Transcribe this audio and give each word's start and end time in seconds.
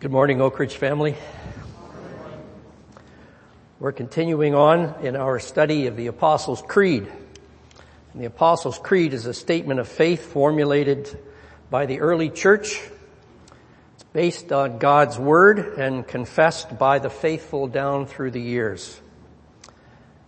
Good 0.00 0.12
morning, 0.12 0.40
Oak 0.40 0.58
Ridge 0.58 0.76
family. 0.76 1.14
We're 3.78 3.92
continuing 3.92 4.54
on 4.54 4.94
in 5.04 5.14
our 5.14 5.38
study 5.38 5.88
of 5.88 5.96
the 5.98 6.06
Apostles' 6.06 6.62
Creed. 6.66 7.06
And 8.14 8.22
the 8.22 8.24
Apostles' 8.24 8.78
Creed 8.78 9.12
is 9.12 9.26
a 9.26 9.34
statement 9.34 9.78
of 9.78 9.86
faith 9.86 10.32
formulated 10.32 11.18
by 11.68 11.84
the 11.84 12.00
early 12.00 12.30
church. 12.30 12.80
It's 13.92 14.04
based 14.14 14.52
on 14.52 14.78
God's 14.78 15.18
Word 15.18 15.78
and 15.78 16.08
confessed 16.08 16.78
by 16.78 16.98
the 16.98 17.10
faithful 17.10 17.68
down 17.68 18.06
through 18.06 18.30
the 18.30 18.40
years. 18.40 18.98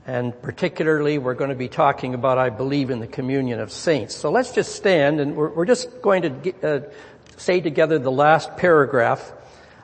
And 0.07 0.39
particularly, 0.43 1.17
we're 1.17 1.33
going 1.33 1.49
to 1.49 1.57
be 1.57 1.69
talking 1.69 2.13
about, 2.13 2.37
I 2.37 2.51
believe, 2.51 2.91
in 2.91 3.01
the 3.01 3.07
communion 3.07 3.59
of 3.59 3.73
saints. 3.73 4.15
So 4.15 4.31
let's 4.31 4.53
just 4.53 4.77
stand 4.77 5.19
and 5.19 5.35
we're, 5.35 5.65
just 5.65 6.03
going 6.03 6.43
to 6.43 6.63
uh, 6.63 6.81
say 7.39 7.63
together 7.63 7.99
the 7.99 8.13
last 8.13 8.59
paragraph 8.59 9.33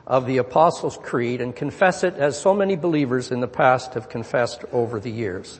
of 0.09 0.25
the 0.25 0.37
Apostles' 0.37 0.97
Creed 0.97 1.39
and 1.39 1.55
confess 1.55 2.03
it 2.03 2.15
as 2.15 2.41
so 2.41 2.53
many 2.53 2.75
believers 2.75 3.31
in 3.31 3.39
the 3.39 3.47
past 3.47 3.93
have 3.93 4.09
confessed 4.09 4.65
over 4.73 4.99
the 4.99 5.11
years. 5.11 5.59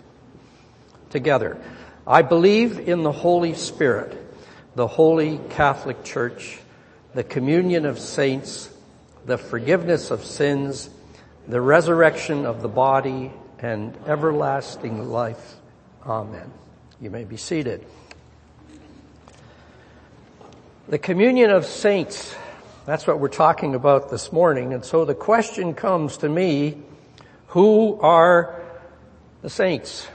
Together. 1.11 1.61
I 2.07 2.23
believe 2.23 2.79
in 2.79 3.03
the 3.03 3.11
Holy 3.11 3.53
Spirit, 3.53 4.17
the 4.75 4.87
Holy 4.87 5.39
Catholic 5.51 6.03
Church, 6.03 6.59
the 7.13 7.23
communion 7.23 7.85
of 7.85 7.99
saints, 7.99 8.69
the 9.25 9.37
forgiveness 9.37 10.09
of 10.09 10.25
sins, 10.25 10.89
the 11.47 11.61
resurrection 11.61 12.47
of 12.47 12.63
the 12.63 12.67
body, 12.67 13.31
and 13.59 13.95
everlasting 14.07 15.09
life. 15.09 15.57
Amen. 16.05 16.51
You 16.99 17.11
may 17.11 17.23
be 17.23 17.37
seated. 17.37 17.85
The 20.87 20.97
communion 20.97 21.51
of 21.51 21.65
saints 21.65 22.33
that's 22.89 23.05
what 23.05 23.19
we're 23.19 23.27
talking 23.27 23.75
about 23.75 24.09
this 24.09 24.31
morning. 24.31 24.73
And 24.73 24.83
so 24.83 25.05
the 25.05 25.13
question 25.13 25.75
comes 25.75 26.17
to 26.17 26.29
me, 26.29 26.81
who 27.47 27.99
are 28.01 28.63
the 29.43 29.49
saints? 29.49 30.07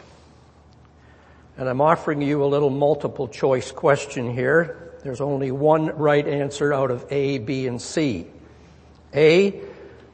And 1.56 1.68
I'm 1.68 1.80
offering 1.80 2.20
you 2.20 2.42
a 2.42 2.46
little 2.46 2.70
multiple 2.70 3.28
choice 3.28 3.70
question 3.70 4.34
here. 4.34 4.92
There's 5.04 5.20
only 5.20 5.52
one 5.52 5.86
right 5.86 6.26
answer 6.26 6.72
out 6.72 6.90
of 6.90 7.06
A, 7.12 7.38
B, 7.38 7.68
and 7.68 7.80
C. 7.80 8.26
A, 9.14 9.60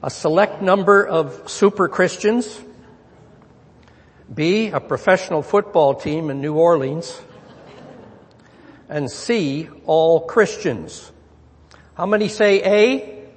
a 0.03 0.11
select 0.11 0.61
number 0.61 1.07
of 1.07 1.49
super 1.49 1.89
Christians. 1.89 2.61
B, 4.35 4.69
a 4.69 4.81
professional 4.81 5.41
football 5.43 5.95
team 5.95 6.29
in 6.29 6.43
New 6.43 6.57
Orleans. 6.57 7.19
And 8.91 9.11
C, 9.11 9.71
all 9.87 10.21
Christians. 10.21 11.11
How 12.01 12.07
many 12.07 12.29
say 12.29 12.63
A? 12.65 13.29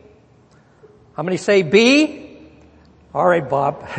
How 1.18 1.24
many 1.24 1.36
say 1.36 1.64
B? 1.64 2.40
All 3.14 3.28
right, 3.28 3.50
Bob. 3.50 3.86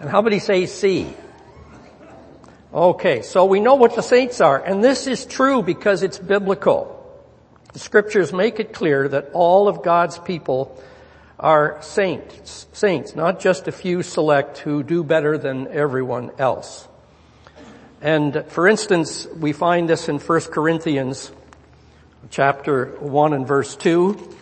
and 0.00 0.08
how 0.08 0.22
many 0.22 0.38
say 0.38 0.64
C? 0.64 1.12
Okay, 2.72 3.20
so 3.20 3.44
we 3.44 3.60
know 3.60 3.74
what 3.74 3.94
the 3.96 4.00
saints 4.00 4.40
are, 4.40 4.64
and 4.64 4.82
this 4.82 5.06
is 5.06 5.26
true 5.26 5.62
because 5.62 6.02
it's 6.02 6.18
biblical. 6.18 6.98
The 7.74 7.80
scriptures 7.80 8.32
make 8.32 8.58
it 8.58 8.72
clear 8.72 9.06
that 9.08 9.28
all 9.34 9.68
of 9.68 9.82
God's 9.82 10.18
people 10.18 10.82
are 11.38 11.76
saints, 11.82 12.66
saints, 12.72 13.14
not 13.14 13.40
just 13.40 13.68
a 13.68 13.72
few 13.72 14.02
select 14.02 14.56
who 14.56 14.82
do 14.82 15.04
better 15.04 15.36
than 15.36 15.68
everyone 15.68 16.30
else. 16.38 16.88
And 18.00 18.46
for 18.48 18.66
instance, 18.66 19.26
we 19.26 19.52
find 19.52 19.86
this 19.86 20.08
in 20.08 20.18
1 20.18 20.40
Corinthians 20.44 21.30
chapter 22.30 22.86
1 23.00 23.32
and 23.32 23.46
verse 23.46 23.76
2. 23.76 24.36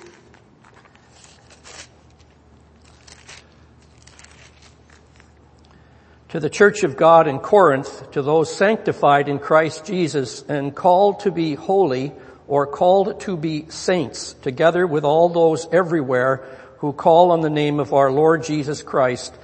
To 6.28 6.40
the 6.40 6.50
church 6.50 6.84
of 6.84 6.96
God 6.96 7.26
in 7.26 7.40
Corinth, 7.40 8.12
to 8.12 8.22
those 8.22 8.54
sanctified 8.54 9.28
in 9.28 9.38
Christ 9.38 9.86
Jesus 9.86 10.42
and 10.42 10.74
called 10.74 11.20
to 11.20 11.32
be 11.32 11.54
holy 11.54 12.12
or 12.46 12.66
called 12.66 13.20
to 13.20 13.36
be 13.36 13.68
saints, 13.68 14.34
together 14.34 14.86
with 14.86 15.04
all 15.04 15.28
those 15.28 15.66
everywhere 15.72 16.44
who 16.78 16.92
call 16.92 17.32
on 17.32 17.40
the 17.40 17.50
name 17.50 17.80
of 17.80 17.92
our 17.92 18.12
Lord 18.12 18.44
Jesus 18.44 18.82
Christ, 18.82 19.34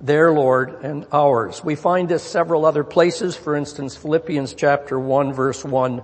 their 0.00 0.32
Lord 0.32 0.82
and 0.82 1.06
ours. 1.12 1.62
We 1.62 1.74
find 1.74 2.08
this 2.08 2.22
several 2.22 2.64
other 2.64 2.84
places, 2.84 3.36
for 3.36 3.54
instance, 3.54 3.96
Philippians 3.96 4.54
chapter 4.54 4.98
1 4.98 5.34
verse 5.34 5.62
1 5.62 6.02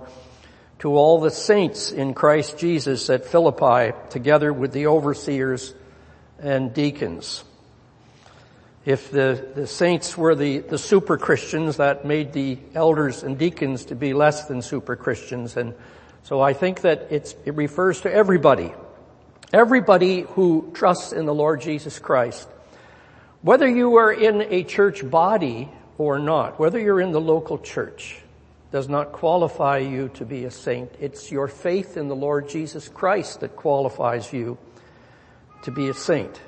to 0.79 0.95
all 0.95 1.19
the 1.19 1.31
saints 1.31 1.91
in 1.91 2.13
Christ 2.13 2.57
Jesus 2.57 3.09
at 3.09 3.25
Philippi, 3.25 3.95
together 4.09 4.53
with 4.53 4.73
the 4.73 4.87
overseers 4.87 5.73
and 6.39 6.73
deacons. 6.73 7.43
If 8.85 9.11
the, 9.11 9.45
the 9.53 9.67
saints 9.67 10.17
were 10.17 10.35
the, 10.35 10.59
the 10.59 10.77
super 10.77 11.17
Christians, 11.17 11.77
that 11.77 12.05
made 12.05 12.31
the 12.31 12.57
elders 12.73 13.23
and 13.23 13.37
deacons 13.37 13.85
to 13.85 13.95
be 13.95 14.13
less 14.13 14.45
than 14.45 14.61
super 14.61 14.95
Christians. 14.95 15.57
And 15.57 15.73
so 16.23 16.39
I 16.39 16.53
think 16.53 16.81
that 16.81 17.11
it 17.11 17.35
refers 17.47 18.01
to 18.01 18.13
everybody. 18.13 18.73
Everybody 19.51 20.21
who 20.21 20.71
trusts 20.73 21.11
in 21.11 21.25
the 21.25 21.33
Lord 21.33 21.61
Jesus 21.61 21.99
Christ. 21.99 22.47
Whether 23.41 23.67
you 23.67 23.95
are 23.95 24.11
in 24.11 24.41
a 24.41 24.63
church 24.63 25.09
body 25.09 25.69
or 25.97 26.19
not, 26.19 26.59
whether 26.59 26.79
you're 26.79 27.01
in 27.01 27.11
the 27.11 27.21
local 27.21 27.57
church, 27.57 28.21
does 28.77 28.87
not 28.87 29.11
qualify 29.11 29.79
you 29.79 30.07
to 30.09 30.23
be 30.23 30.45
a 30.45 30.51
saint. 30.51 30.91
It's 30.99 31.31
your 31.31 31.47
faith 31.47 31.97
in 31.97 32.09
the 32.09 32.15
Lord 32.15 32.47
Jesus 32.47 32.87
Christ 32.87 33.39
that 33.39 33.55
qualifies 33.55 34.31
you 34.31 34.59
to 35.63 35.71
be 35.71 35.89
a 35.89 35.95
saint. 35.95 36.39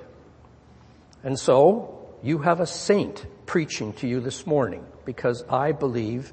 And 1.23 1.39
so, 1.39 2.07
you 2.21 2.37
have 2.37 2.59
a 2.59 2.67
saint 2.67 3.25
preaching 3.47 3.93
to 3.93 4.07
you 4.07 4.19
this 4.19 4.45
morning 4.45 4.85
because 5.05 5.43
I 5.49 5.71
believe 5.71 6.31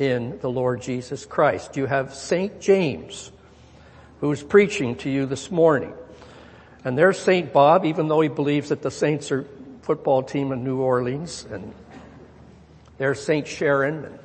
in 0.00 0.40
the 0.40 0.50
Lord 0.50 0.82
Jesus 0.82 1.24
Christ. 1.24 1.76
You 1.76 1.86
have 1.86 2.12
Saint 2.12 2.60
James 2.60 3.30
who's 4.18 4.42
preaching 4.42 4.96
to 4.96 5.08
you 5.08 5.26
this 5.26 5.48
morning. 5.48 5.94
And 6.84 6.98
there's 6.98 7.20
Saint 7.20 7.52
Bob, 7.52 7.84
even 7.84 8.08
though 8.08 8.20
he 8.20 8.28
believes 8.28 8.70
that 8.70 8.82
the 8.82 8.90
Saints 8.90 9.30
are 9.30 9.46
football 9.82 10.24
team 10.24 10.50
in 10.50 10.64
New 10.64 10.80
Orleans 10.80 11.46
and 11.48 11.72
there's 12.98 13.22
Saint 13.22 13.46
Sharon 13.46 14.18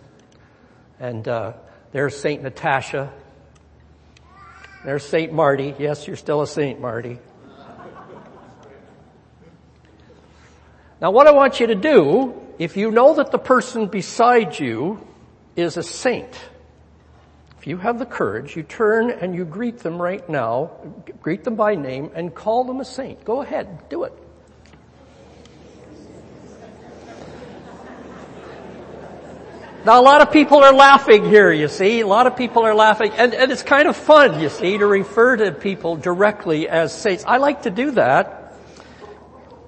and 1.02 1.28
uh, 1.28 1.54
there's 1.92 2.16
Saint 2.16 2.44
Natasha. 2.44 3.12
There's 4.86 5.04
Saint 5.04 5.34
Marty. 5.34 5.74
Yes, 5.80 6.06
you're 6.08 6.16
still 6.16 6.44
a 6.44 6.48
saint, 6.48 6.80
Marty. 6.80 7.18
Now 11.02 11.10
what 11.10 11.26
I 11.26 11.32
want 11.32 11.60
you 11.60 11.68
to 11.68 11.76
do, 11.76 12.40
if 12.60 12.78
you 12.78 12.92
know 12.92 13.16
that 13.16 13.32
the 13.32 13.40
person 13.40 13.88
beside 13.88 14.60
you 14.60 15.06
is 15.56 15.76
a 15.76 15.84
saint, 15.84 16.40
if 17.58 17.66
you 17.66 17.78
have 17.78 17.98
the 17.98 18.06
courage, 18.06 18.56
you 18.56 18.62
turn 18.62 19.10
and 19.10 19.34
you 19.34 19.44
greet 19.44 19.80
them 19.80 20.00
right 20.00 20.28
now, 20.30 20.70
greet 21.20 21.44
them 21.44 21.56
by 21.56 21.74
name 21.74 22.12
and 22.14 22.34
call 22.34 22.64
them 22.64 22.80
a 22.80 22.86
saint. 22.86 23.26
Go 23.26 23.42
ahead, 23.42 23.90
do 23.90 24.04
it. 24.04 24.14
Now 29.84 30.00
a 30.00 30.04
lot 30.04 30.22
of 30.22 30.32
people 30.32 30.60
are 30.60 30.74
laughing 30.74 31.26
here, 31.26 31.52
you 31.52 31.68
see. 31.68 32.02
A 32.02 32.08
lot 32.08 32.28
of 32.28 32.38
people 32.38 32.62
are 32.64 32.76
laughing. 32.76 33.14
And, 33.14 33.34
and 33.34 33.52
it's 33.52 33.64
kind 33.64 33.88
of 33.88 33.96
fun, 33.96 34.40
you 34.40 34.50
see, 34.50 34.78
to 34.78 34.86
refer 34.86 35.38
to 35.38 35.52
people 35.52 35.96
directly 35.96 36.70
as 36.70 36.94
saints. 36.94 37.24
I 37.26 37.38
like 37.38 37.64
to 37.64 37.72
do 37.72 37.90
that. 37.92 38.54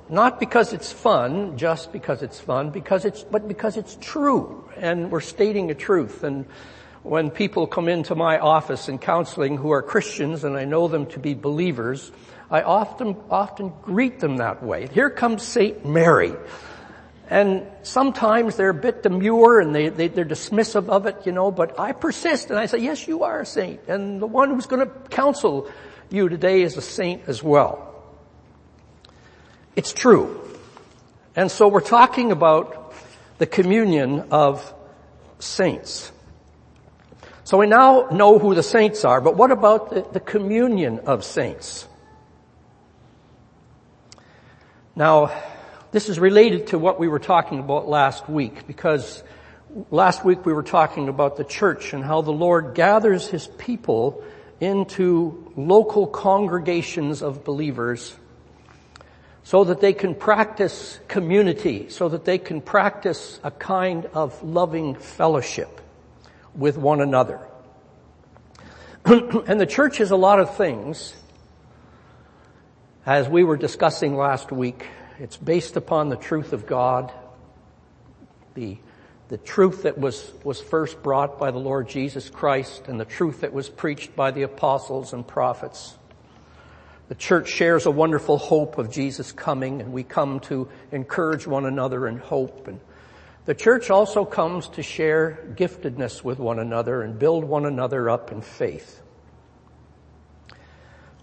Not 0.10 0.40
because 0.40 0.72
it's 0.72 0.92
fun, 0.92 1.58
just 1.58 1.92
because 1.92 2.22
it's 2.22 2.40
fun, 2.40 2.70
because 2.70 3.06
it's, 3.06 3.24
but 3.24 3.48
because 3.48 3.76
it's 3.76 3.98
true. 4.02 4.70
And 4.78 5.10
we're 5.10 5.20
stating 5.20 5.72
a 5.72 5.74
truth. 5.74 6.24
And 6.24 6.46
when 7.02 7.32
people 7.32 7.66
come 7.66 7.88
into 7.88 8.14
my 8.14 8.38
office 8.38 8.90
in 8.90 9.00
counseling 9.00 9.58
who 9.58 9.72
are 9.72 9.82
Christians 9.82 10.44
and 10.44 10.56
I 10.56 10.66
know 10.66 10.88
them 10.88 11.08
to 11.08 11.20
be 11.20 11.34
believers, 11.34 12.12
I 12.52 12.62
often, 12.62 13.18
often 13.32 13.74
greet 13.82 14.20
them 14.20 14.38
that 14.38 14.62
way. 14.62 14.90
Here 14.94 15.10
comes 15.10 15.42
Saint 15.42 15.88
Mary. 15.88 16.36
And 17.30 17.66
sometimes 17.84 18.58
they're 18.58 18.70
a 18.70 18.74
bit 18.74 19.02
demure 19.02 19.60
and 19.60 19.74
they, 19.74 19.90
they, 19.90 20.08
they're 20.08 20.26
dismissive 20.26 20.90
of 20.90 21.06
it, 21.06 21.26
you 21.26 21.32
know, 21.32 21.52
but 21.52 21.80
I 21.80 21.94
persist 21.94 22.50
and 22.50 22.60
I 22.60 22.66
say, 22.66 22.80
yes, 22.80 23.08
you 23.08 23.24
are 23.24 23.42
a 23.42 23.46
saint. 23.46 23.82
And 23.88 24.22
the 24.22 24.28
one 24.28 24.50
who's 24.50 24.66
going 24.66 24.86
to 24.86 24.94
counsel 25.10 25.72
you 26.10 26.30
today 26.30 26.62
is 26.62 26.78
a 26.78 26.82
saint 26.82 27.24
as 27.28 27.42
well. 27.42 27.94
It's 29.76 29.94
true. 29.94 30.40
And 31.36 31.50
so 31.50 31.68
we're 31.68 31.82
talking 31.82 32.32
about 32.32 32.94
the 33.38 33.48
communion 33.48 34.28
of 34.32 34.74
saints. 35.40 36.12
So 37.46 37.58
we 37.58 37.68
now 37.68 38.08
know 38.12 38.40
who 38.40 38.54
the 38.54 38.64
saints 38.64 39.04
are, 39.04 39.20
but 39.20 39.36
what 39.36 39.52
about 39.52 39.90
the, 39.90 40.06
the 40.14 40.20
communion 40.20 41.00
of 41.00 41.24
saints? 41.24 41.88
Now, 44.96 45.32
this 45.94 46.10
is 46.10 46.18
related 46.18 46.68
to 46.68 46.80
what 46.80 47.00
we 47.00 47.08
were 47.08 47.20
talking 47.20 47.60
about 47.60 47.88
last 47.88 48.28
week 48.28 48.66
because 48.66 49.24
last 49.92 50.26
week 50.26 50.44
we 50.44 50.52
were 50.52 50.64
talking 50.64 51.08
about 51.08 51.38
the 51.38 51.44
church 51.44 51.94
and 51.94 52.04
how 52.04 52.22
the 52.22 52.32
Lord 52.32 52.74
gathers 52.74 53.28
His 53.28 53.46
people 53.46 54.24
into 54.60 55.54
local 55.56 56.08
congregations 56.08 57.22
of 57.22 57.44
believers 57.44 58.16
so 59.44 59.66
that 59.66 59.82
they 59.82 59.94
can 59.94 60.16
practice 60.16 61.00
community, 61.08 61.90
so 61.90 62.10
that 62.10 62.26
they 62.26 62.40
can 62.40 62.60
practice 62.60 63.40
a 63.44 63.52
kind 63.52 64.08
of 64.16 64.42
loving 64.42 64.96
fellowship 64.96 65.80
with 66.56 66.76
one 66.76 67.02
another. 67.02 67.40
and 69.06 69.62
the 69.62 69.68
church 69.68 70.02
is 70.02 70.10
a 70.10 70.16
lot 70.16 70.40
of 70.40 70.58
things. 70.58 71.14
As 73.06 73.30
we 73.30 73.44
were 73.44 73.58
discussing 73.58 74.16
last 74.16 74.52
week, 74.52 74.88
it's 75.20 75.38
based 75.38 75.78
upon 75.78 76.10
the 76.10 76.16
truth 76.16 76.54
of 76.54 76.66
God, 76.66 77.12
the, 78.56 78.78
the 79.30 79.38
truth 79.38 79.84
that 79.84 79.98
was, 79.98 80.32
was 80.44 80.60
first 80.60 81.02
brought 81.04 81.40
by 81.40 81.52
the 81.52 81.60
Lord 81.60 81.88
Jesus 81.88 82.30
Christ 82.30 82.88
and 82.88 83.00
the 83.00 83.06
truth 83.06 83.42
that 83.42 83.54
was 83.54 83.70
preached 83.70 84.16
by 84.16 84.32
the 84.32 84.44
apostles 84.44 85.14
and 85.14 85.26
prophets. 85.28 85.96
The 87.10 87.16
church 87.16 87.50
shares 87.50 87.86
a 87.86 87.92
wonderful 87.92 88.38
hope 88.38 88.78
of 88.78 88.92
Jesus 88.92 89.32
coming 89.32 89.82
and 89.82 89.94
we 89.94 90.04
come 90.04 90.40
to 90.42 90.68
encourage 90.92 91.46
one 91.46 91.66
another 91.66 92.08
in 92.08 92.18
hope. 92.18 92.68
And 92.68 92.80
the 93.46 93.54
church 93.54 93.90
also 93.90 94.26
comes 94.26 94.70
to 94.70 94.82
share 94.82 95.54
giftedness 95.56 96.24
with 96.24 96.40
one 96.40 96.60
another 96.60 97.04
and 97.04 97.20
build 97.20 97.44
one 97.44 97.66
another 97.66 98.10
up 98.10 98.32
in 98.32 98.42
faith. 98.42 99.03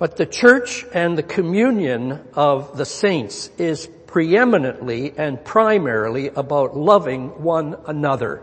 But 0.01 0.17
the 0.17 0.25
church 0.25 0.87
and 0.95 1.19
the 1.19 1.23
communion 1.23 2.21
of 2.33 2.79
the 2.79 2.87
saints 2.87 3.51
is 3.59 3.87
preeminently 4.07 5.13
and 5.15 5.45
primarily 5.45 6.29
about 6.29 6.75
loving 6.75 7.43
one 7.43 7.77
another 7.87 8.43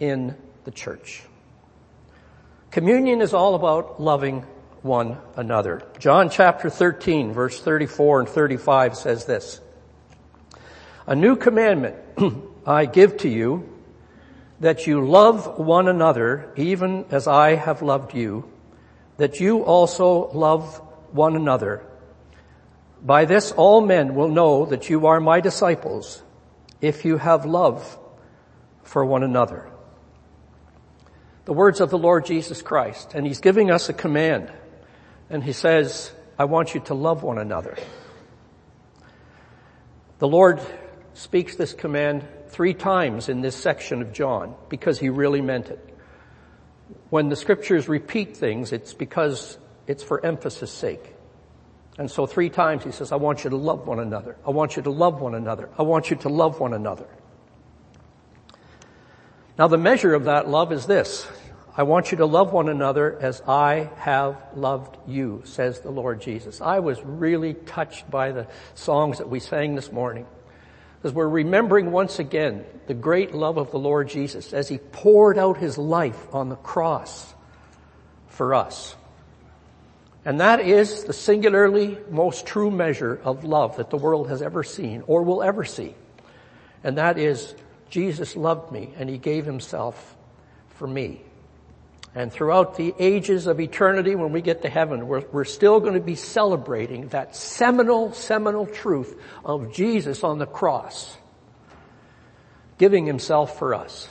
in 0.00 0.34
the 0.64 0.72
church. 0.72 1.22
Communion 2.72 3.22
is 3.22 3.32
all 3.32 3.54
about 3.54 4.02
loving 4.02 4.44
one 4.82 5.16
another. 5.36 5.86
John 6.00 6.28
chapter 6.28 6.68
13 6.68 7.32
verse 7.32 7.60
34 7.60 8.20
and 8.20 8.28
35 8.28 8.96
says 8.96 9.26
this, 9.26 9.60
A 11.06 11.14
new 11.14 11.36
commandment 11.36 11.94
I 12.66 12.86
give 12.86 13.18
to 13.18 13.28
you 13.28 13.72
that 14.58 14.88
you 14.88 15.06
love 15.06 15.56
one 15.56 15.86
another 15.86 16.52
even 16.56 17.04
as 17.12 17.28
I 17.28 17.54
have 17.54 17.80
loved 17.80 18.12
you 18.12 18.50
that 19.16 19.40
you 19.40 19.62
also 19.62 20.30
love 20.32 20.80
one 21.12 21.36
another. 21.36 21.84
By 23.02 23.24
this 23.26 23.52
all 23.52 23.80
men 23.80 24.14
will 24.14 24.28
know 24.28 24.66
that 24.66 24.90
you 24.90 25.06
are 25.06 25.20
my 25.20 25.40
disciples 25.40 26.22
if 26.80 27.04
you 27.04 27.18
have 27.18 27.44
love 27.44 27.98
for 28.82 29.04
one 29.04 29.22
another. 29.22 29.70
The 31.44 31.52
words 31.52 31.80
of 31.80 31.90
the 31.90 31.98
Lord 31.98 32.24
Jesus 32.24 32.62
Christ, 32.62 33.14
and 33.14 33.26
He's 33.26 33.40
giving 33.40 33.70
us 33.70 33.88
a 33.88 33.92
command, 33.92 34.50
and 35.28 35.44
He 35.44 35.52
says, 35.52 36.10
I 36.38 36.46
want 36.46 36.74
you 36.74 36.80
to 36.80 36.94
love 36.94 37.22
one 37.22 37.38
another. 37.38 37.76
The 40.18 40.28
Lord 40.28 40.60
speaks 41.12 41.56
this 41.56 41.74
command 41.74 42.26
three 42.48 42.74
times 42.74 43.28
in 43.28 43.42
this 43.42 43.54
section 43.54 44.00
of 44.00 44.12
John 44.12 44.54
because 44.68 44.98
He 44.98 45.10
really 45.10 45.42
meant 45.42 45.68
it 45.68 45.93
when 47.10 47.28
the 47.28 47.36
scriptures 47.36 47.88
repeat 47.88 48.36
things, 48.36 48.72
it's 48.72 48.94
because 48.94 49.58
it's 49.86 50.02
for 50.02 50.24
emphasis 50.24 50.70
sake. 50.70 51.14
And 51.96 52.10
so 52.10 52.26
three 52.26 52.50
times 52.50 52.84
he 52.84 52.90
says, 52.90 53.12
I 53.12 53.16
want 53.16 53.44
you 53.44 53.50
to 53.50 53.56
love 53.56 53.86
one 53.86 54.00
another. 54.00 54.36
I 54.46 54.50
want 54.50 54.76
you 54.76 54.82
to 54.82 54.90
love 54.90 55.20
one 55.20 55.34
another. 55.34 55.68
I 55.78 55.82
want 55.82 56.10
you 56.10 56.16
to 56.16 56.28
love 56.28 56.58
one 56.58 56.74
another. 56.74 57.06
Now 59.56 59.68
the 59.68 59.78
measure 59.78 60.14
of 60.14 60.24
that 60.24 60.48
love 60.48 60.72
is 60.72 60.86
this. 60.86 61.26
I 61.76 61.84
want 61.84 62.12
you 62.12 62.18
to 62.18 62.26
love 62.26 62.52
one 62.52 62.68
another 62.68 63.18
as 63.20 63.40
I 63.48 63.90
have 63.96 64.36
loved 64.54 64.96
you, 65.08 65.42
says 65.44 65.80
the 65.80 65.90
Lord 65.90 66.20
Jesus. 66.20 66.60
I 66.60 66.78
was 66.80 67.02
really 67.02 67.54
touched 67.54 68.08
by 68.10 68.32
the 68.32 68.46
songs 68.74 69.18
that 69.18 69.28
we 69.28 69.40
sang 69.40 69.74
this 69.74 69.90
morning. 69.90 70.26
Because 71.04 71.16
we're 71.16 71.28
remembering 71.28 71.92
once 71.92 72.18
again 72.18 72.64
the 72.86 72.94
great 72.94 73.34
love 73.34 73.58
of 73.58 73.70
the 73.70 73.78
Lord 73.78 74.08
Jesus 74.08 74.54
as 74.54 74.68
He 74.68 74.78
poured 74.78 75.36
out 75.36 75.58
His 75.58 75.76
life 75.76 76.34
on 76.34 76.48
the 76.48 76.56
cross 76.56 77.34
for 78.28 78.54
us. 78.54 78.96
And 80.24 80.40
that 80.40 80.60
is 80.60 81.04
the 81.04 81.12
singularly 81.12 81.98
most 82.08 82.46
true 82.46 82.70
measure 82.70 83.20
of 83.22 83.44
love 83.44 83.76
that 83.76 83.90
the 83.90 83.98
world 83.98 84.30
has 84.30 84.40
ever 84.40 84.62
seen 84.62 85.04
or 85.06 85.22
will 85.24 85.42
ever 85.42 85.62
see. 85.66 85.94
And 86.82 86.96
that 86.96 87.18
is 87.18 87.54
Jesus 87.90 88.34
loved 88.34 88.72
me 88.72 88.94
and 88.96 89.10
He 89.10 89.18
gave 89.18 89.44
Himself 89.44 90.16
for 90.70 90.86
me. 90.86 91.20
And 92.14 92.32
throughout 92.32 92.76
the 92.76 92.94
ages 92.98 93.48
of 93.48 93.60
eternity, 93.60 94.14
when 94.14 94.30
we 94.30 94.40
get 94.40 94.62
to 94.62 94.68
heaven, 94.68 95.08
we're, 95.08 95.24
we're 95.32 95.44
still 95.44 95.80
going 95.80 95.94
to 95.94 96.00
be 96.00 96.14
celebrating 96.14 97.08
that 97.08 97.34
seminal, 97.34 98.12
seminal 98.12 98.66
truth 98.66 99.20
of 99.44 99.72
Jesus 99.72 100.22
on 100.22 100.38
the 100.38 100.46
cross, 100.46 101.16
giving 102.78 103.04
himself 103.04 103.58
for 103.58 103.74
us. 103.74 104.08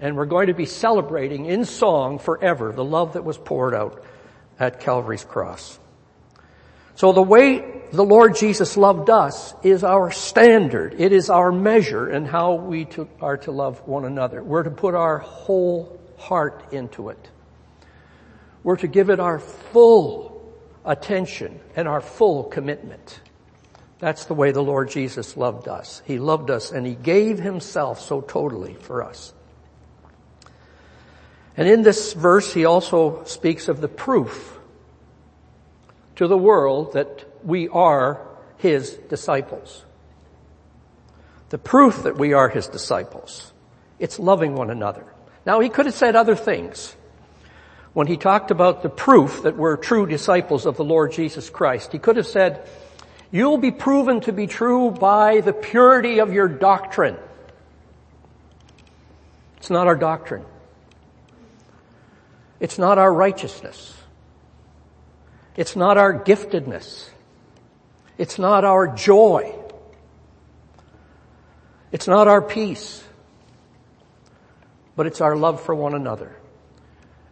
And 0.00 0.16
we're 0.16 0.26
going 0.26 0.46
to 0.46 0.54
be 0.54 0.64
celebrating 0.64 1.44
in 1.44 1.66
song 1.66 2.18
forever 2.18 2.72
the 2.72 2.84
love 2.84 3.12
that 3.12 3.24
was 3.24 3.36
poured 3.36 3.74
out 3.74 4.02
at 4.58 4.80
Calvary's 4.80 5.24
cross. 5.24 5.78
So 6.94 7.12
the 7.12 7.22
way 7.22 7.82
the 7.92 8.04
Lord 8.04 8.34
Jesus 8.36 8.78
loved 8.78 9.10
us 9.10 9.54
is 9.62 9.84
our 9.84 10.10
standard. 10.10 10.94
It 10.98 11.12
is 11.12 11.28
our 11.28 11.52
measure 11.52 12.10
in 12.10 12.24
how 12.24 12.54
we 12.54 12.86
to, 12.86 13.08
are 13.20 13.36
to 13.38 13.52
love 13.52 13.86
one 13.86 14.06
another. 14.06 14.42
We're 14.42 14.62
to 14.62 14.70
put 14.70 14.94
our 14.94 15.18
whole 15.18 16.00
heart 16.16 16.72
into 16.72 17.10
it. 17.10 17.28
We're 18.64 18.76
to 18.76 18.86
give 18.86 19.10
it 19.10 19.20
our 19.20 19.38
full 19.38 20.52
attention 20.84 21.60
and 21.76 21.88
our 21.88 22.00
full 22.00 22.44
commitment. 22.44 23.20
That's 23.98 24.24
the 24.24 24.34
way 24.34 24.50
the 24.50 24.62
Lord 24.62 24.90
Jesus 24.90 25.36
loved 25.36 25.68
us. 25.68 26.02
He 26.04 26.18
loved 26.18 26.50
us 26.50 26.72
and 26.72 26.86
He 26.86 26.94
gave 26.94 27.38
Himself 27.38 28.00
so 28.00 28.20
totally 28.20 28.74
for 28.74 29.02
us. 29.02 29.32
And 31.56 31.68
in 31.68 31.82
this 31.82 32.12
verse, 32.12 32.52
He 32.52 32.64
also 32.64 33.24
speaks 33.24 33.68
of 33.68 33.80
the 33.80 33.88
proof 33.88 34.58
to 36.16 36.26
the 36.26 36.38
world 36.38 36.94
that 36.94 37.24
we 37.44 37.68
are 37.68 38.26
His 38.58 38.92
disciples. 39.08 39.84
The 41.50 41.58
proof 41.58 42.04
that 42.04 42.16
we 42.16 42.32
are 42.32 42.48
His 42.48 42.68
disciples. 42.68 43.52
It's 43.98 44.18
loving 44.18 44.54
one 44.54 44.70
another. 44.70 45.04
Now 45.46 45.60
He 45.60 45.68
could 45.68 45.86
have 45.86 45.94
said 45.94 46.16
other 46.16 46.36
things 46.36 46.96
when 47.94 48.06
he 48.06 48.16
talked 48.16 48.50
about 48.50 48.82
the 48.82 48.88
proof 48.88 49.42
that 49.42 49.56
we're 49.56 49.76
true 49.76 50.06
disciples 50.06 50.66
of 50.66 50.76
the 50.76 50.84
Lord 50.84 51.12
Jesus 51.12 51.50
Christ. 51.50 51.92
He 51.92 51.98
could 51.98 52.16
have 52.16 52.26
said, 52.26 52.66
you'll 53.30 53.58
be 53.58 53.70
proven 53.70 54.20
to 54.22 54.32
be 54.32 54.46
true 54.46 54.90
by 54.90 55.40
the 55.40 55.52
purity 55.52 56.20
of 56.20 56.32
your 56.32 56.48
doctrine. 56.48 57.16
It's 59.58 59.70
not 59.70 59.86
our 59.86 59.96
doctrine. 59.96 60.44
It's 62.60 62.78
not 62.78 62.98
our 62.98 63.12
righteousness. 63.12 63.94
It's 65.56 65.76
not 65.76 65.98
our 65.98 66.18
giftedness. 66.18 67.08
It's 68.16 68.38
not 68.38 68.64
our 68.64 68.88
joy. 68.88 69.54
It's 71.90 72.08
not 72.08 72.26
our 72.26 72.40
peace. 72.40 73.04
But 74.96 75.06
it's 75.06 75.20
our 75.20 75.36
love 75.36 75.60
for 75.60 75.74
one 75.74 75.94
another. 75.94 76.36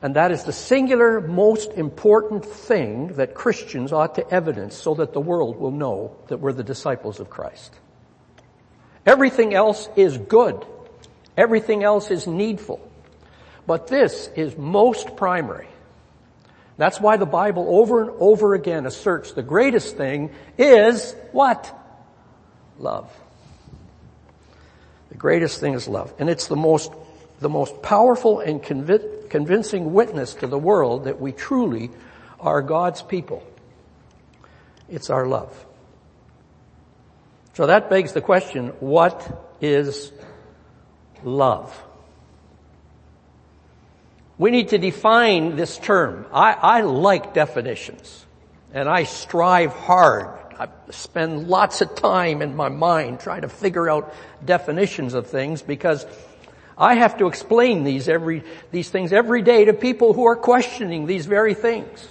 And 0.02 0.16
that 0.16 0.32
is 0.32 0.44
the 0.44 0.52
singular 0.52 1.20
most 1.20 1.72
important 1.72 2.44
thing 2.44 3.08
that 3.14 3.34
Christians 3.34 3.92
ought 3.92 4.14
to 4.14 4.28
evidence 4.30 4.74
so 4.74 4.94
that 4.94 5.12
the 5.12 5.20
world 5.20 5.58
will 5.58 5.70
know 5.70 6.16
that 6.28 6.38
we're 6.38 6.54
the 6.54 6.64
disciples 6.64 7.20
of 7.20 7.28
Christ. 7.28 7.74
Everything 9.04 9.52
else 9.52 9.88
is 9.96 10.16
good. 10.16 10.64
Everything 11.36 11.82
else 11.82 12.10
is 12.10 12.26
needful. 12.26 12.80
But 13.66 13.88
this 13.88 14.30
is 14.36 14.56
most 14.56 15.16
primary. 15.16 15.68
That's 16.78 16.98
why 16.98 17.18
the 17.18 17.26
Bible 17.26 17.66
over 17.68 18.00
and 18.00 18.10
over 18.18 18.54
again 18.54 18.86
asserts 18.86 19.32
the 19.32 19.42
greatest 19.42 19.98
thing 19.98 20.30
is 20.56 21.14
what? 21.32 21.76
Love. 22.78 23.14
The 25.10 25.16
greatest 25.16 25.60
thing 25.60 25.74
is 25.74 25.86
love. 25.86 26.14
And 26.18 26.30
it's 26.30 26.46
the 26.46 26.56
most 26.56 26.90
the 27.40 27.48
most 27.48 27.82
powerful 27.82 28.40
and 28.40 28.62
conv- 28.62 29.19
convincing 29.30 29.94
witness 29.94 30.34
to 30.34 30.46
the 30.46 30.58
world 30.58 31.04
that 31.04 31.20
we 31.20 31.32
truly 31.32 31.90
are 32.38 32.60
God's 32.60 33.00
people. 33.00 33.42
It's 34.88 35.08
our 35.08 35.26
love. 35.26 35.66
So 37.54 37.66
that 37.66 37.88
begs 37.90 38.12
the 38.12 38.20
question, 38.20 38.68
what 38.80 39.54
is 39.60 40.12
love? 41.22 41.82
We 44.38 44.50
need 44.50 44.68
to 44.70 44.78
define 44.78 45.56
this 45.56 45.76
term. 45.76 46.26
I, 46.32 46.52
I 46.52 46.80
like 46.80 47.34
definitions 47.34 48.24
and 48.72 48.88
I 48.88 49.04
strive 49.04 49.72
hard. 49.72 50.38
I 50.58 50.68
spend 50.90 51.48
lots 51.48 51.82
of 51.82 51.94
time 51.94 52.40
in 52.40 52.56
my 52.56 52.68
mind 52.68 53.20
trying 53.20 53.42
to 53.42 53.48
figure 53.48 53.90
out 53.90 54.14
definitions 54.44 55.14
of 55.14 55.26
things 55.26 55.62
because 55.62 56.06
I 56.80 56.94
have 56.94 57.18
to 57.18 57.26
explain 57.26 57.84
these 57.84 58.08
every, 58.08 58.42
these 58.70 58.88
things 58.88 59.12
every 59.12 59.42
day 59.42 59.66
to 59.66 59.74
people 59.74 60.14
who 60.14 60.24
are 60.24 60.34
questioning 60.34 61.04
these 61.04 61.26
very 61.26 61.52
things. 61.52 62.08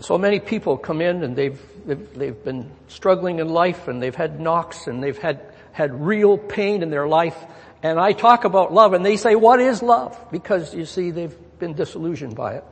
So 0.00 0.16
many 0.16 0.38
people 0.38 0.78
come 0.78 1.00
in 1.00 1.24
and 1.24 1.34
they've, 1.34 1.60
they've, 1.84 2.14
they've 2.14 2.44
been 2.44 2.70
struggling 2.86 3.40
in 3.40 3.48
life 3.48 3.88
and 3.88 4.00
they've 4.00 4.14
had 4.14 4.38
knocks 4.38 4.86
and 4.86 5.02
they've 5.02 5.18
had, 5.18 5.40
had 5.72 6.06
real 6.06 6.38
pain 6.38 6.84
in 6.84 6.90
their 6.90 7.08
life. 7.08 7.36
And 7.82 7.98
I 7.98 8.12
talk 8.12 8.44
about 8.44 8.72
love 8.72 8.92
and 8.92 9.04
they 9.04 9.16
say, 9.16 9.34
what 9.34 9.58
is 9.58 9.82
love? 9.82 10.16
Because 10.30 10.72
you 10.72 10.86
see, 10.86 11.10
they've 11.10 11.36
been 11.58 11.74
disillusioned 11.74 12.36
by 12.36 12.54
it. 12.54 12.64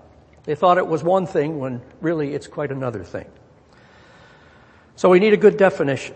They 0.44 0.54
thought 0.54 0.78
it 0.78 0.86
was 0.86 1.02
one 1.02 1.26
thing 1.26 1.58
when 1.58 1.82
really 2.00 2.34
it's 2.34 2.46
quite 2.46 2.70
another 2.70 3.02
thing. 3.02 3.26
So 4.94 5.08
we 5.08 5.18
need 5.18 5.32
a 5.32 5.38
good 5.38 5.56
definition. 5.56 6.14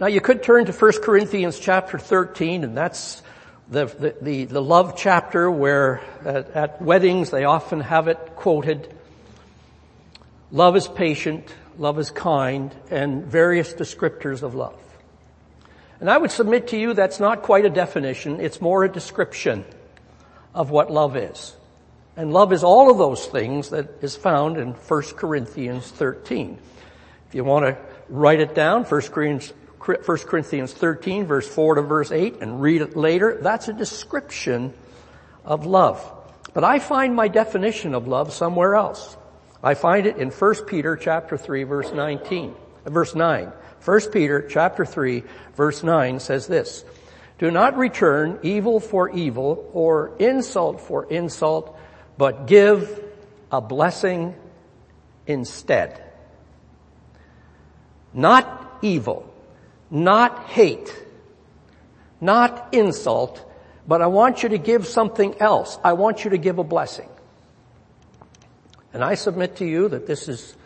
Now 0.00 0.06
you 0.06 0.22
could 0.22 0.42
turn 0.42 0.64
to 0.64 0.72
1 0.72 0.92
Corinthians 1.02 1.58
chapter 1.58 1.98
13 1.98 2.64
and 2.64 2.74
that's 2.74 3.22
the, 3.68 3.84
the, 3.84 4.16
the, 4.22 4.44
the 4.46 4.62
love 4.62 4.96
chapter 4.96 5.50
where 5.50 6.00
at, 6.24 6.50
at 6.52 6.82
weddings 6.82 7.28
they 7.28 7.44
often 7.44 7.80
have 7.80 8.08
it 8.08 8.16
quoted. 8.34 8.96
Love 10.50 10.74
is 10.74 10.88
patient, 10.88 11.54
love 11.76 11.98
is 11.98 12.10
kind, 12.10 12.74
and 12.90 13.26
various 13.26 13.74
descriptors 13.74 14.42
of 14.42 14.54
love. 14.54 14.80
And 16.00 16.08
I 16.08 16.16
would 16.16 16.30
submit 16.30 16.68
to 16.68 16.78
you 16.78 16.94
that's 16.94 17.20
not 17.20 17.42
quite 17.42 17.66
a 17.66 17.70
definition, 17.70 18.40
it's 18.40 18.58
more 18.58 18.84
a 18.84 18.90
description 18.90 19.66
of 20.54 20.70
what 20.70 20.90
love 20.90 21.14
is. 21.14 21.54
And 22.16 22.32
love 22.32 22.54
is 22.54 22.64
all 22.64 22.90
of 22.90 22.96
those 22.96 23.26
things 23.26 23.68
that 23.68 24.02
is 24.02 24.16
found 24.16 24.56
in 24.56 24.72
1 24.72 25.02
Corinthians 25.16 25.90
13. 25.90 26.58
If 27.28 27.34
you 27.34 27.44
want 27.44 27.66
to 27.66 27.76
write 28.08 28.40
it 28.40 28.54
down, 28.54 28.84
1 28.84 29.00
Corinthians 29.02 29.52
1 29.84 29.96
Corinthians 30.04 30.72
13 30.72 31.26
verse 31.26 31.48
4 31.48 31.76
to 31.76 31.82
verse 31.82 32.12
8 32.12 32.36
and 32.42 32.60
read 32.60 32.82
it 32.82 32.96
later, 32.96 33.38
that's 33.40 33.68
a 33.68 33.72
description 33.72 34.74
of 35.44 35.64
love. 35.64 36.00
But 36.52 36.64
I 36.64 36.78
find 36.78 37.14
my 37.14 37.28
definition 37.28 37.94
of 37.94 38.06
love 38.06 38.32
somewhere 38.32 38.74
else. 38.74 39.16
I 39.62 39.74
find 39.74 40.06
it 40.06 40.16
in 40.18 40.30
1 40.30 40.64
Peter 40.66 40.96
chapter 40.96 41.38
3 41.38 41.64
verse 41.64 41.92
19, 41.92 42.54
uh, 42.84 42.90
verse 42.90 43.14
9. 43.14 43.52
1 43.82 44.00
Peter 44.12 44.46
chapter 44.48 44.84
3 44.84 45.22
verse 45.54 45.82
9 45.82 46.20
says 46.20 46.46
this, 46.46 46.84
do 47.38 47.50
not 47.50 47.78
return 47.78 48.38
evil 48.42 48.80
for 48.80 49.08
evil 49.08 49.70
or 49.72 50.14
insult 50.18 50.82
for 50.82 51.10
insult, 51.10 51.74
but 52.18 52.46
give 52.46 53.02
a 53.50 53.62
blessing 53.62 54.34
instead. 55.26 56.04
Not 58.12 58.78
evil 58.82 59.29
not 59.90 60.44
hate, 60.44 60.94
not 62.20 62.68
insult, 62.72 63.44
but 63.86 64.00
I 64.00 64.06
want 64.06 64.42
you 64.42 64.50
to 64.50 64.58
give 64.58 64.86
something 64.86 65.34
else. 65.40 65.78
I 65.82 65.94
want 65.94 66.24
you 66.24 66.30
to 66.30 66.38
give 66.38 66.58
a 66.58 66.64
blessing. 66.64 67.08
And 68.92 69.02
I 69.04 69.14
submit 69.14 69.56
to 69.56 69.64
you 69.64 69.88
that 69.88 70.06
this 70.06 70.28
is 70.28 70.56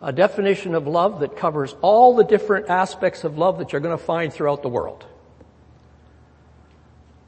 a 0.00 0.12
definition 0.12 0.74
of 0.74 0.86
love 0.86 1.20
that 1.20 1.36
covers 1.36 1.74
all 1.80 2.14
the 2.14 2.24
different 2.24 2.68
aspects 2.68 3.24
of 3.24 3.36
love 3.36 3.58
that 3.58 3.72
you're 3.72 3.80
going 3.80 3.96
to 3.96 4.04
find 4.04 4.32
throughout 4.32 4.62
the 4.62 4.68
world. 4.68 5.04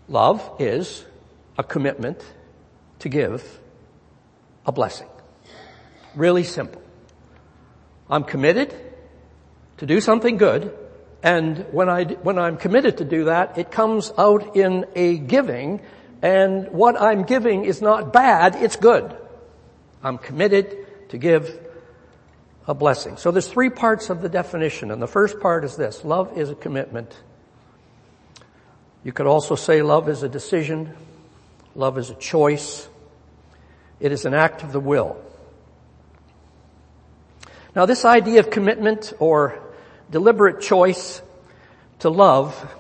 Love 0.09 0.57
is 0.59 1.05
a 1.57 1.65
commitment 1.65 2.23
to 3.01 3.09
give 3.09 3.61
a 4.67 4.73
blessing. 4.73 5.09
Really 6.15 6.45
simple. 6.45 6.83
I'm 8.09 8.25
committed 8.25 8.75
to 9.79 9.87
do 9.87 10.01
something 10.01 10.37
good 10.37 10.77
and 11.23 11.67
when 11.73 11.89
I, 11.89 12.05
when 12.05 12.39
I'm 12.39 12.57
committed 12.57 12.99
to 12.99 13.05
do 13.05 13.25
that, 13.25 13.59
it 13.59 13.71
comes 13.71 14.13
out 14.17 14.57
in 14.57 14.87
a 14.95 15.19
giving, 15.19 15.83
and 16.23 16.71
what 16.71 17.01
I'm 17.01 17.25
giving 17.25 17.65
is 17.65 17.83
not 17.83 18.13
bad, 18.13 18.57
it's 18.57 18.77
good. 18.77 19.17
I'm 20.03 20.19
committed 20.19 21.11
to 21.11 21.19
give 21.19 21.59
a 22.67 22.75
blessing. 22.75 23.17
So 23.17 23.31
there's 23.31 23.49
three 23.49 23.71
parts 23.71 24.11
of 24.11 24.23
the 24.23 24.29
definition, 24.29 24.91
and 24.91 25.03
the 25.03 25.07
first 25.07 25.41
part 25.41 25.65
is 25.65 25.77
this. 25.77 26.05
Love 26.05 26.39
is 26.39 26.51
a 26.51 26.55
commitment. 26.55 27.15
You 29.05 29.13
could 29.13 29.27
also 29.27 29.57
say 29.57 29.83
love 29.83 30.09
is 30.09 30.23
a 30.23 30.29
decision. 30.29 30.95
Love 31.75 31.99
is 31.99 32.11
a 32.11 32.15
choice. 32.15 32.89
It 33.99 34.13
is 34.13 34.25
an 34.25 34.35
act 34.35 34.63
of 34.63 34.73
the 34.73 34.81
will. 34.81 35.23
Now 37.75 37.87
this 37.87 38.05
idea 38.05 38.41
of 38.41 38.51
commitment 38.51 39.13
or 39.19 39.70
deliberate 40.11 40.61
choice 40.61 41.23
to 42.01 42.11
love 42.11 42.75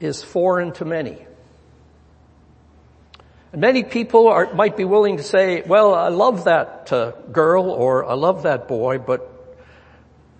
is 0.00 0.22
foreign 0.22 0.72
to 0.72 0.84
many. 0.84 1.18
And 3.52 3.60
many 3.60 3.84
people 3.84 4.28
are, 4.28 4.52
might 4.52 4.76
be 4.76 4.84
willing 4.84 5.16
to 5.16 5.22
say, 5.22 5.62
well, 5.62 5.94
I 5.94 6.08
love 6.08 6.44
that 6.44 6.92
uh, 6.92 7.12
girl 7.32 7.70
or 7.70 8.04
I 8.04 8.14
love 8.14 8.42
that 8.42 8.68
boy, 8.68 8.98
but 8.98 9.32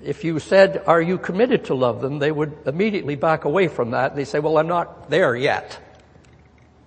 if 0.03 0.25
you 0.25 0.39
said, 0.39 0.83
are 0.87 1.01
you 1.01 1.17
committed 1.17 1.67
to 1.67 1.75
love 1.75 2.01
them, 2.01 2.19
they 2.19 2.31
would 2.31 2.57
immediately 2.67 3.15
back 3.15 3.45
away 3.45 3.69
from 3.69 3.93
that. 3.93 4.15
They 4.15 4.25
say, 4.25 4.39
well, 4.39 4.59
I'm 4.59 4.69
not 4.69 5.09
there 5.09 5.35
yet. 5.35 5.81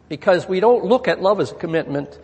Because 0.08 0.48
we 0.48 0.60
don't 0.60 0.86
look 0.86 1.08
at 1.08 1.22
love 1.22 1.40
as 1.40 1.52
a 1.52 1.56
commitment. 1.56 2.20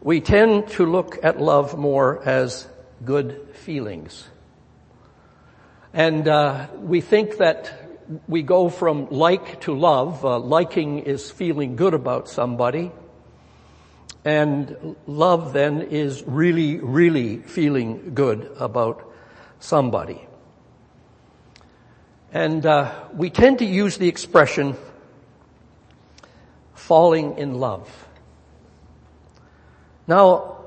We 0.00 0.20
tend 0.20 0.68
to 0.70 0.86
look 0.86 1.18
at 1.22 1.40
love 1.40 1.78
more 1.78 2.22
as 2.24 2.66
good 3.04 3.48
feelings. 3.54 4.29
And 5.92 6.28
uh, 6.28 6.68
we 6.78 7.00
think 7.00 7.38
that 7.38 7.72
we 8.28 8.42
go 8.42 8.68
from 8.68 9.08
like 9.10 9.62
to 9.62 9.74
love. 9.74 10.24
Uh, 10.24 10.38
liking 10.38 11.00
is 11.00 11.30
feeling 11.30 11.76
good 11.76 11.94
about 11.94 12.28
somebody. 12.28 12.92
And 14.24 14.96
love 15.06 15.52
then 15.52 15.82
is 15.82 16.22
really, 16.24 16.76
really 16.78 17.38
feeling 17.38 18.14
good 18.14 18.52
about 18.58 19.10
somebody. 19.58 20.26
And 22.32 22.64
uh, 22.64 22.92
we 23.12 23.30
tend 23.30 23.58
to 23.58 23.64
use 23.64 23.96
the 23.96 24.08
expression 24.08 24.76
falling 26.74 27.38
in 27.38 27.54
love. 27.54 27.88
Now, 30.06 30.58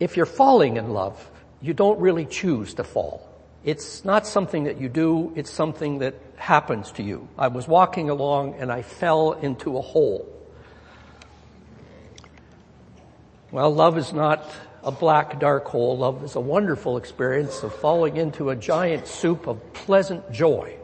if 0.00 0.16
you're 0.16 0.26
falling 0.26 0.76
in 0.76 0.90
love, 0.94 1.30
you 1.60 1.74
don't 1.74 1.98
really 1.98 2.24
choose 2.24 2.74
to 2.74 2.84
fall. 2.84 3.33
It's 3.64 4.04
not 4.04 4.26
something 4.26 4.64
that 4.64 4.78
you 4.78 4.90
do, 4.90 5.32
it's 5.34 5.50
something 5.50 5.98
that 5.98 6.14
happens 6.36 6.92
to 6.92 7.02
you. 7.02 7.28
I 7.38 7.48
was 7.48 7.66
walking 7.66 8.10
along 8.10 8.56
and 8.58 8.70
I 8.70 8.82
fell 8.82 9.32
into 9.32 9.78
a 9.78 9.80
hole. 9.80 10.28
Well, 13.50 13.74
love 13.74 13.96
is 13.96 14.12
not 14.12 14.44
a 14.82 14.90
black 14.90 15.40
dark 15.40 15.66
hole. 15.66 15.96
Love 15.96 16.22
is 16.24 16.36
a 16.36 16.40
wonderful 16.40 16.98
experience 16.98 17.62
of 17.62 17.74
falling 17.74 18.18
into 18.18 18.50
a 18.50 18.56
giant 18.56 19.06
soup 19.06 19.46
of 19.46 19.72
pleasant 19.72 20.30
joy. 20.30 20.76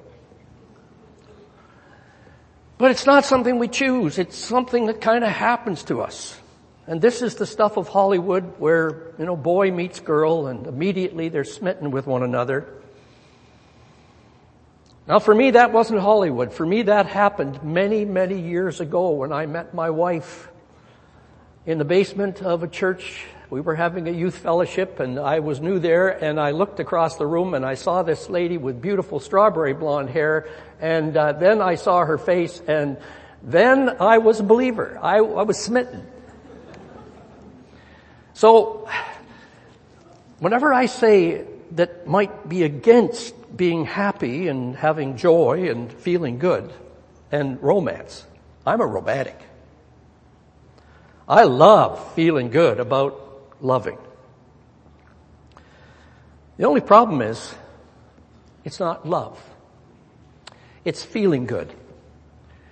But 2.78 2.92
it's 2.92 3.04
not 3.04 3.26
something 3.26 3.58
we 3.58 3.68
choose. 3.68 4.18
It's 4.18 4.38
something 4.38 4.86
that 4.86 5.02
kind 5.02 5.22
of 5.22 5.30
happens 5.30 5.84
to 5.84 6.00
us. 6.00 6.39
And 6.90 7.00
this 7.00 7.22
is 7.22 7.36
the 7.36 7.46
stuff 7.46 7.76
of 7.76 7.86
Hollywood 7.86 8.58
where, 8.58 9.12
you 9.16 9.24
know, 9.24 9.36
boy 9.36 9.70
meets 9.70 10.00
girl 10.00 10.48
and 10.48 10.66
immediately 10.66 11.28
they're 11.28 11.44
smitten 11.44 11.92
with 11.92 12.04
one 12.04 12.24
another. 12.24 12.66
Now 15.06 15.20
for 15.20 15.32
me 15.32 15.52
that 15.52 15.72
wasn't 15.72 16.00
Hollywood. 16.00 16.52
For 16.52 16.66
me 16.66 16.82
that 16.82 17.06
happened 17.06 17.62
many, 17.62 18.04
many 18.04 18.40
years 18.40 18.80
ago 18.80 19.10
when 19.10 19.32
I 19.32 19.46
met 19.46 19.72
my 19.72 19.90
wife 19.90 20.48
in 21.64 21.78
the 21.78 21.84
basement 21.84 22.42
of 22.42 22.64
a 22.64 22.68
church. 22.68 23.24
We 23.50 23.60
were 23.60 23.76
having 23.76 24.08
a 24.08 24.12
youth 24.12 24.38
fellowship 24.38 24.98
and 24.98 25.16
I 25.16 25.38
was 25.38 25.60
new 25.60 25.78
there 25.78 26.08
and 26.08 26.40
I 26.40 26.50
looked 26.50 26.80
across 26.80 27.14
the 27.14 27.26
room 27.26 27.54
and 27.54 27.64
I 27.64 27.74
saw 27.74 28.02
this 28.02 28.28
lady 28.28 28.58
with 28.58 28.82
beautiful 28.82 29.20
strawberry 29.20 29.74
blonde 29.74 30.10
hair 30.10 30.48
and 30.80 31.16
uh, 31.16 31.34
then 31.34 31.62
I 31.62 31.76
saw 31.76 32.04
her 32.04 32.18
face 32.18 32.60
and 32.66 32.96
then 33.44 33.90
I 34.00 34.18
was 34.18 34.40
a 34.40 34.42
believer. 34.42 34.98
I, 35.00 35.18
I 35.18 35.42
was 35.42 35.56
smitten. 35.56 36.04
So, 38.40 38.88
whenever 40.38 40.72
I 40.72 40.86
say 40.86 41.44
that 41.72 42.06
might 42.06 42.48
be 42.48 42.62
against 42.62 43.34
being 43.54 43.84
happy 43.84 44.48
and 44.48 44.74
having 44.74 45.18
joy 45.18 45.68
and 45.68 45.92
feeling 45.92 46.38
good 46.38 46.72
and 47.30 47.62
romance, 47.62 48.24
I'm 48.64 48.80
a 48.80 48.86
romantic. 48.86 49.38
I 51.28 51.44
love 51.44 52.14
feeling 52.14 52.48
good 52.48 52.80
about 52.80 53.58
loving. 53.60 53.98
The 56.56 56.64
only 56.64 56.80
problem 56.80 57.20
is, 57.20 57.54
it's 58.64 58.80
not 58.80 59.06
love. 59.06 59.38
It's 60.86 61.02
feeling 61.02 61.44
good. 61.44 61.70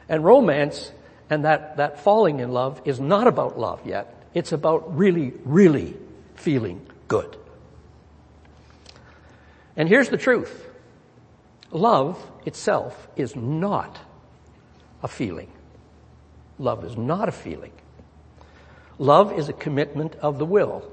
And 0.08 0.24
romance 0.24 0.92
and 1.28 1.44
that, 1.44 1.76
that 1.76 2.00
falling 2.00 2.40
in 2.40 2.52
love 2.52 2.80
is 2.86 2.98
not 2.98 3.26
about 3.26 3.58
love 3.58 3.86
yet. 3.86 4.17
It's 4.34 4.52
about 4.52 4.96
really, 4.96 5.32
really 5.44 5.96
feeling 6.36 6.86
good. 7.08 7.36
And 9.76 9.88
here's 9.88 10.08
the 10.08 10.16
truth. 10.16 10.66
Love 11.70 12.18
itself 12.46 13.08
is 13.16 13.36
not 13.36 13.98
a 15.02 15.08
feeling. 15.08 15.50
Love 16.58 16.84
is 16.84 16.96
not 16.96 17.28
a 17.28 17.32
feeling. 17.32 17.72
Love 18.98 19.38
is 19.38 19.48
a 19.48 19.52
commitment 19.52 20.16
of 20.16 20.38
the 20.38 20.44
will. 20.44 20.90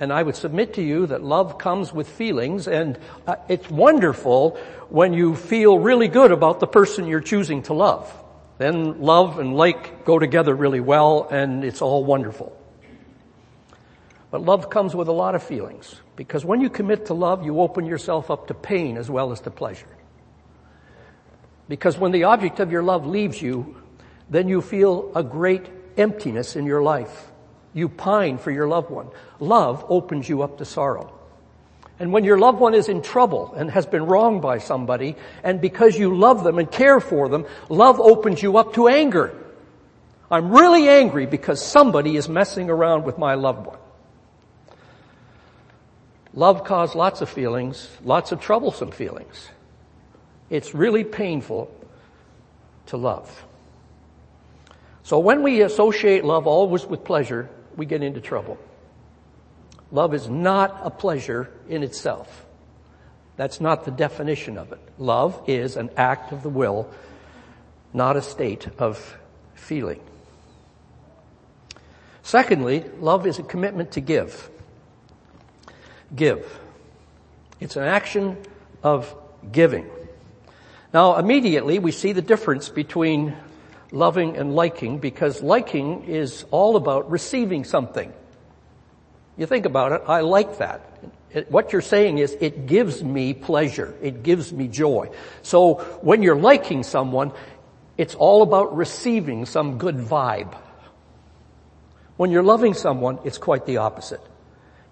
And 0.00 0.12
I 0.12 0.22
would 0.22 0.34
submit 0.34 0.74
to 0.74 0.82
you 0.82 1.06
that 1.06 1.22
love 1.22 1.58
comes 1.58 1.92
with 1.92 2.08
feelings 2.08 2.66
and 2.66 2.98
uh, 3.26 3.36
it's 3.48 3.68
wonderful 3.70 4.58
when 4.88 5.12
you 5.12 5.36
feel 5.36 5.78
really 5.78 6.08
good 6.08 6.32
about 6.32 6.58
the 6.58 6.66
person 6.66 7.06
you're 7.06 7.20
choosing 7.20 7.62
to 7.64 7.74
love. 7.74 8.10
Then 8.60 9.00
love 9.00 9.38
and 9.38 9.56
like 9.56 10.04
go 10.04 10.18
together 10.18 10.54
really 10.54 10.80
well 10.80 11.26
and 11.30 11.64
it's 11.64 11.80
all 11.80 12.04
wonderful. 12.04 12.54
But 14.30 14.42
love 14.42 14.68
comes 14.68 14.94
with 14.94 15.08
a 15.08 15.12
lot 15.12 15.34
of 15.34 15.42
feelings 15.42 15.94
because 16.14 16.44
when 16.44 16.60
you 16.60 16.68
commit 16.68 17.06
to 17.06 17.14
love, 17.14 17.42
you 17.42 17.58
open 17.58 17.86
yourself 17.86 18.30
up 18.30 18.48
to 18.48 18.54
pain 18.54 18.98
as 18.98 19.08
well 19.08 19.32
as 19.32 19.40
to 19.40 19.50
pleasure. 19.50 19.88
Because 21.70 21.96
when 21.96 22.12
the 22.12 22.24
object 22.24 22.60
of 22.60 22.70
your 22.70 22.82
love 22.82 23.06
leaves 23.06 23.40
you, 23.40 23.80
then 24.28 24.46
you 24.46 24.60
feel 24.60 25.10
a 25.14 25.22
great 25.22 25.66
emptiness 25.96 26.54
in 26.54 26.66
your 26.66 26.82
life. 26.82 27.32
You 27.72 27.88
pine 27.88 28.36
for 28.36 28.50
your 28.50 28.68
loved 28.68 28.90
one. 28.90 29.08
Love 29.38 29.86
opens 29.88 30.28
you 30.28 30.42
up 30.42 30.58
to 30.58 30.66
sorrow. 30.66 31.18
And 32.00 32.14
when 32.14 32.24
your 32.24 32.38
loved 32.38 32.58
one 32.58 32.72
is 32.72 32.88
in 32.88 33.02
trouble 33.02 33.52
and 33.54 33.70
has 33.70 33.84
been 33.84 34.06
wronged 34.06 34.40
by 34.40 34.56
somebody, 34.56 35.16
and 35.44 35.60
because 35.60 35.98
you 35.98 36.16
love 36.16 36.42
them 36.42 36.58
and 36.58 36.70
care 36.70 36.98
for 36.98 37.28
them, 37.28 37.44
love 37.68 38.00
opens 38.00 38.42
you 38.42 38.56
up 38.56 38.72
to 38.74 38.88
anger. 38.88 39.36
I'm 40.30 40.50
really 40.50 40.88
angry 40.88 41.26
because 41.26 41.62
somebody 41.62 42.16
is 42.16 42.26
messing 42.26 42.70
around 42.70 43.04
with 43.04 43.18
my 43.18 43.34
loved 43.34 43.66
one. 43.66 43.76
Love 46.32 46.64
caused 46.64 46.94
lots 46.94 47.20
of 47.20 47.28
feelings, 47.28 47.86
lots 48.02 48.32
of 48.32 48.40
troublesome 48.40 48.92
feelings. 48.92 49.48
It's 50.48 50.74
really 50.74 51.04
painful 51.04 51.70
to 52.86 52.96
love. 52.96 53.44
So 55.02 55.18
when 55.18 55.42
we 55.42 55.60
associate 55.60 56.24
love 56.24 56.46
always 56.46 56.86
with 56.86 57.04
pleasure, 57.04 57.50
we 57.76 57.84
get 57.84 58.02
into 58.02 58.22
trouble. 58.22 58.56
Love 59.92 60.14
is 60.14 60.28
not 60.28 60.80
a 60.84 60.90
pleasure 60.90 61.50
in 61.68 61.82
itself. 61.82 62.46
That's 63.36 63.60
not 63.60 63.84
the 63.84 63.90
definition 63.90 64.58
of 64.58 64.72
it. 64.72 64.80
Love 64.98 65.42
is 65.46 65.76
an 65.76 65.90
act 65.96 66.32
of 66.32 66.42
the 66.42 66.48
will, 66.48 66.90
not 67.92 68.16
a 68.16 68.22
state 68.22 68.68
of 68.78 69.18
feeling. 69.54 70.00
Secondly, 72.22 72.84
love 73.00 73.26
is 73.26 73.38
a 73.38 73.42
commitment 73.42 73.92
to 73.92 74.00
give. 74.00 74.50
Give. 76.14 76.60
It's 77.58 77.76
an 77.76 77.84
action 77.84 78.36
of 78.82 79.14
giving. 79.50 79.88
Now 80.92 81.16
immediately 81.16 81.78
we 81.78 81.92
see 81.92 82.12
the 82.12 82.22
difference 82.22 82.68
between 82.68 83.36
loving 83.90 84.36
and 84.36 84.54
liking 84.54 84.98
because 84.98 85.42
liking 85.42 86.04
is 86.04 86.44
all 86.50 86.76
about 86.76 87.10
receiving 87.10 87.64
something. 87.64 88.12
You 89.40 89.46
think 89.46 89.64
about 89.64 89.92
it, 89.92 90.02
I 90.06 90.20
like 90.20 90.58
that. 90.58 90.82
It, 91.32 91.50
what 91.50 91.72
you're 91.72 91.80
saying 91.80 92.18
is 92.18 92.36
it 92.42 92.66
gives 92.66 93.02
me 93.02 93.32
pleasure. 93.32 93.96
It 94.02 94.22
gives 94.22 94.52
me 94.52 94.68
joy. 94.68 95.08
So 95.40 95.76
when 96.02 96.22
you're 96.22 96.36
liking 96.36 96.82
someone, 96.82 97.32
it's 97.96 98.14
all 98.14 98.42
about 98.42 98.76
receiving 98.76 99.46
some 99.46 99.78
good 99.78 99.96
vibe. 99.96 100.54
When 102.18 102.30
you're 102.30 102.42
loving 102.42 102.74
someone, 102.74 103.18
it's 103.24 103.38
quite 103.38 103.64
the 103.64 103.78
opposite. 103.78 104.20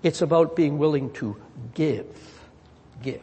It's 0.02 0.23
about 0.23 0.57
being 0.57 0.78
willing 0.78 1.12
to 1.14 1.37
give. 1.75 2.07
Give. 3.02 3.21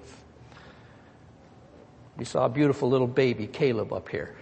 We 2.17 2.25
saw 2.25 2.45
a 2.45 2.49
beautiful 2.49 2.87
little 2.87 3.07
baby, 3.07 3.47
Caleb, 3.47 3.93
up 3.93 4.09
here. 4.09 4.35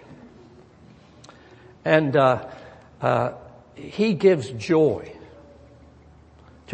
And 1.85 2.13
uh, 2.17 2.45
uh, 2.99 3.35
he 3.73 4.15
gives 4.15 4.49
joy 4.49 5.13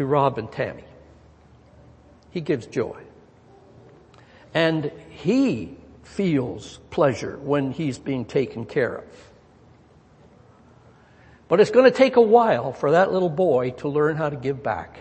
to 0.00 0.06
Rob 0.06 0.38
and 0.38 0.50
Tammy. 0.50 0.84
He 2.30 2.40
gives 2.40 2.64
joy. 2.64 2.98
And 4.54 4.90
he 5.10 5.76
feels 6.04 6.78
pleasure 6.88 7.38
when 7.38 7.70
he's 7.70 7.98
being 7.98 8.24
taken 8.24 8.64
care 8.64 8.94
of. 8.94 9.04
But 11.48 11.60
it's 11.60 11.70
going 11.70 11.84
to 11.84 11.90
take 11.90 12.16
a 12.16 12.22
while 12.22 12.72
for 12.72 12.92
that 12.92 13.12
little 13.12 13.28
boy 13.28 13.72
to 13.72 13.90
learn 13.90 14.16
how 14.16 14.30
to 14.30 14.36
give 14.36 14.62
back. 14.62 15.00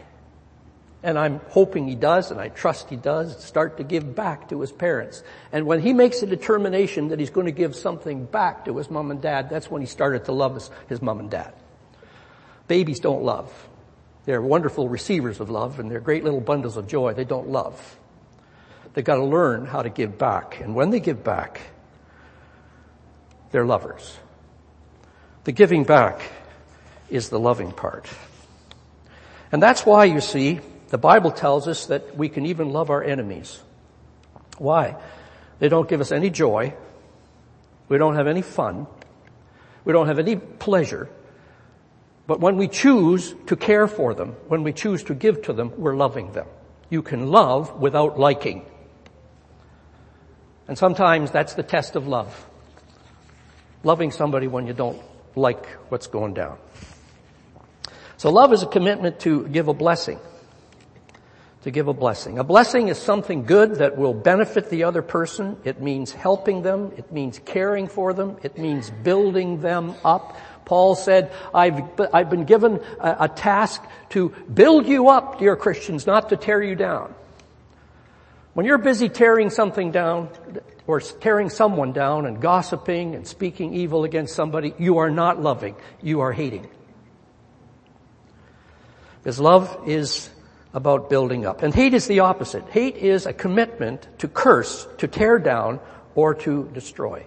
And 1.01 1.17
I'm 1.17 1.39
hoping 1.47 1.87
he 1.87 1.95
does, 1.95 2.29
and 2.29 2.41
I 2.41 2.49
trust 2.49 2.89
he 2.89 2.97
does, 2.97 3.41
start 3.41 3.77
to 3.77 3.85
give 3.85 4.13
back 4.13 4.49
to 4.49 4.59
his 4.59 4.73
parents. 4.73 5.23
And 5.53 5.65
when 5.65 5.79
he 5.79 5.93
makes 5.93 6.21
a 6.23 6.27
determination 6.27 7.07
that 7.07 7.19
he's 7.21 7.29
going 7.29 7.45
to 7.45 7.53
give 7.53 7.73
something 7.73 8.25
back 8.25 8.65
to 8.65 8.75
his 8.75 8.91
mom 8.91 9.11
and 9.11 9.21
dad, 9.21 9.49
that's 9.49 9.71
when 9.71 9.81
he 9.81 9.87
started 9.87 10.25
to 10.25 10.33
love 10.33 10.55
his, 10.55 10.69
his 10.89 11.01
mom 11.01 11.21
and 11.21 11.31
dad. 11.31 11.53
Babies 12.67 12.99
don't 12.99 13.23
love. 13.23 13.49
They're 14.29 14.43
wonderful 14.43 14.87
receivers 14.87 15.39
of 15.39 15.49
love, 15.49 15.79
and 15.79 15.89
they're 15.89 15.99
great 15.99 16.23
little 16.23 16.39
bundles 16.39 16.77
of 16.77 16.87
joy. 16.87 17.15
They 17.15 17.23
don't 17.23 17.49
love. 17.49 17.97
They've 18.93 19.03
got 19.03 19.15
to 19.15 19.23
learn 19.23 19.65
how 19.65 19.81
to 19.81 19.89
give 19.89 20.19
back. 20.19 20.59
And 20.61 20.75
when 20.75 20.91
they 20.91 20.99
give 20.99 21.23
back, 21.23 21.61
they're 23.49 23.65
lovers. 23.65 24.15
The 25.45 25.51
giving 25.51 25.83
back 25.83 26.21
is 27.09 27.29
the 27.29 27.39
loving 27.39 27.71
part. 27.71 28.07
And 29.51 29.63
that's 29.63 29.83
why 29.83 30.05
you 30.05 30.21
see, 30.21 30.59
the 30.89 30.99
Bible 30.99 31.31
tells 31.31 31.67
us 31.67 31.87
that 31.87 32.15
we 32.15 32.29
can 32.29 32.45
even 32.45 32.69
love 32.69 32.91
our 32.91 33.03
enemies. 33.03 33.59
Why? 34.59 34.95
They 35.57 35.69
don't 35.69 35.89
give 35.89 36.01
us 36.01 36.11
any 36.11 36.29
joy. 36.29 36.75
We 37.87 37.97
don't 37.97 38.13
have 38.13 38.27
any 38.27 38.43
fun. 38.43 38.85
We 39.85 39.91
don't 39.91 40.05
have 40.05 40.19
any 40.19 40.35
pleasure. 40.35 41.09
But 42.29 42.41
when 42.41 42.57
we 42.57 42.67
choose 42.67 43.33
to 43.47 43.55
care 43.55 43.87
for 43.87 44.13
them, 44.13 44.35
when 44.49 44.61
we 44.61 44.71
choose 44.71 45.03
to 45.05 45.15
give 45.15 45.41
to 45.45 45.53
them, 45.53 45.73
we're 45.77 45.95
loving 45.95 46.31
them. 46.31 46.45
You 46.91 47.01
can 47.01 47.31
love 47.31 47.81
without 47.81 48.19
liking. 48.19 48.67
And 50.67 50.77
sometimes 50.77 51.31
that's 51.31 51.55
the 51.55 51.63
test 51.63 51.95
of 51.95 52.07
love. 52.07 52.45
Loving 53.83 54.11
somebody 54.11 54.47
when 54.47 54.67
you 54.67 54.73
don't 54.73 55.01
like 55.35 55.65
what's 55.89 56.05
going 56.05 56.35
down. 56.35 56.59
So 58.17 58.29
love 58.29 58.53
is 58.53 58.61
a 58.61 58.67
commitment 58.67 59.21
to 59.21 59.47
give 59.47 59.67
a 59.67 59.73
blessing 59.73 60.19
to 61.63 61.71
give 61.71 61.87
a 61.87 61.93
blessing. 61.93 62.39
A 62.39 62.43
blessing 62.43 62.87
is 62.87 62.97
something 62.97 63.43
good 63.43 63.75
that 63.75 63.97
will 63.97 64.13
benefit 64.13 64.69
the 64.69 64.85
other 64.85 65.01
person. 65.01 65.57
It 65.65 65.81
means 65.81 66.11
helping 66.11 66.61
them. 66.61 66.93
It 66.95 67.11
means 67.11 67.39
caring 67.39 67.87
for 67.87 68.13
them. 68.13 68.37
It 68.43 68.57
means 68.57 68.89
building 69.03 69.59
them 69.61 69.95
up. 70.05 70.37
Paul 70.69 70.93
said, 70.93 71.31
I've, 71.51 71.81
I've 72.13 72.29
been 72.29 72.45
given 72.45 72.79
a, 72.99 73.17
a 73.21 73.27
task 73.27 73.83
to 74.09 74.29
build 74.53 74.87
you 74.87 75.09
up, 75.09 75.39
dear 75.39 75.55
Christians, 75.55 76.05
not 76.05 76.29
to 76.29 76.37
tear 76.37 76.61
you 76.61 76.75
down. 76.75 77.15
When 78.53 78.67
you're 78.67 78.77
busy 78.77 79.09
tearing 79.09 79.49
something 79.49 79.89
down, 79.89 80.29
or 80.85 80.99
tearing 80.99 81.49
someone 81.49 81.91
down 81.91 82.27
and 82.27 82.39
gossiping 82.39 83.15
and 83.15 83.25
speaking 83.25 83.73
evil 83.73 84.03
against 84.03 84.35
somebody, 84.35 84.75
you 84.77 84.99
are 84.99 85.09
not 85.09 85.41
loving. 85.41 85.75
You 86.03 86.19
are 86.19 86.31
hating. 86.31 86.69
Because 89.23 89.39
love 89.39 89.75
is 89.87 90.29
about 90.75 91.09
building 91.09 91.47
up. 91.47 91.63
And 91.63 91.73
hate 91.73 91.95
is 91.95 92.05
the 92.05 92.19
opposite. 92.19 92.69
Hate 92.69 92.95
is 92.95 93.25
a 93.25 93.33
commitment 93.33 94.07
to 94.19 94.27
curse, 94.27 94.87
to 94.99 95.07
tear 95.07 95.39
down, 95.39 95.79
or 96.13 96.35
to 96.35 96.69
destroy. 96.75 97.25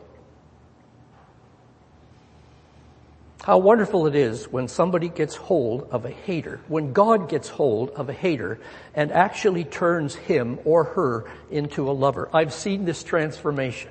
How 3.42 3.58
wonderful 3.58 4.06
it 4.06 4.14
is 4.14 4.44
when 4.44 4.68
somebody 4.68 5.08
gets 5.08 5.34
hold 5.34 5.88
of 5.90 6.04
a 6.04 6.10
hater, 6.10 6.60
when 6.68 6.92
God 6.92 7.28
gets 7.28 7.48
hold 7.48 7.90
of 7.90 8.08
a 8.08 8.12
hater 8.12 8.60
and 8.94 9.10
actually 9.10 9.64
turns 9.64 10.14
him 10.14 10.60
or 10.64 10.84
her 10.84 11.24
into 11.50 11.90
a 11.90 11.92
lover. 11.92 12.28
I've 12.32 12.52
seen 12.52 12.84
this 12.84 13.02
transformation. 13.02 13.90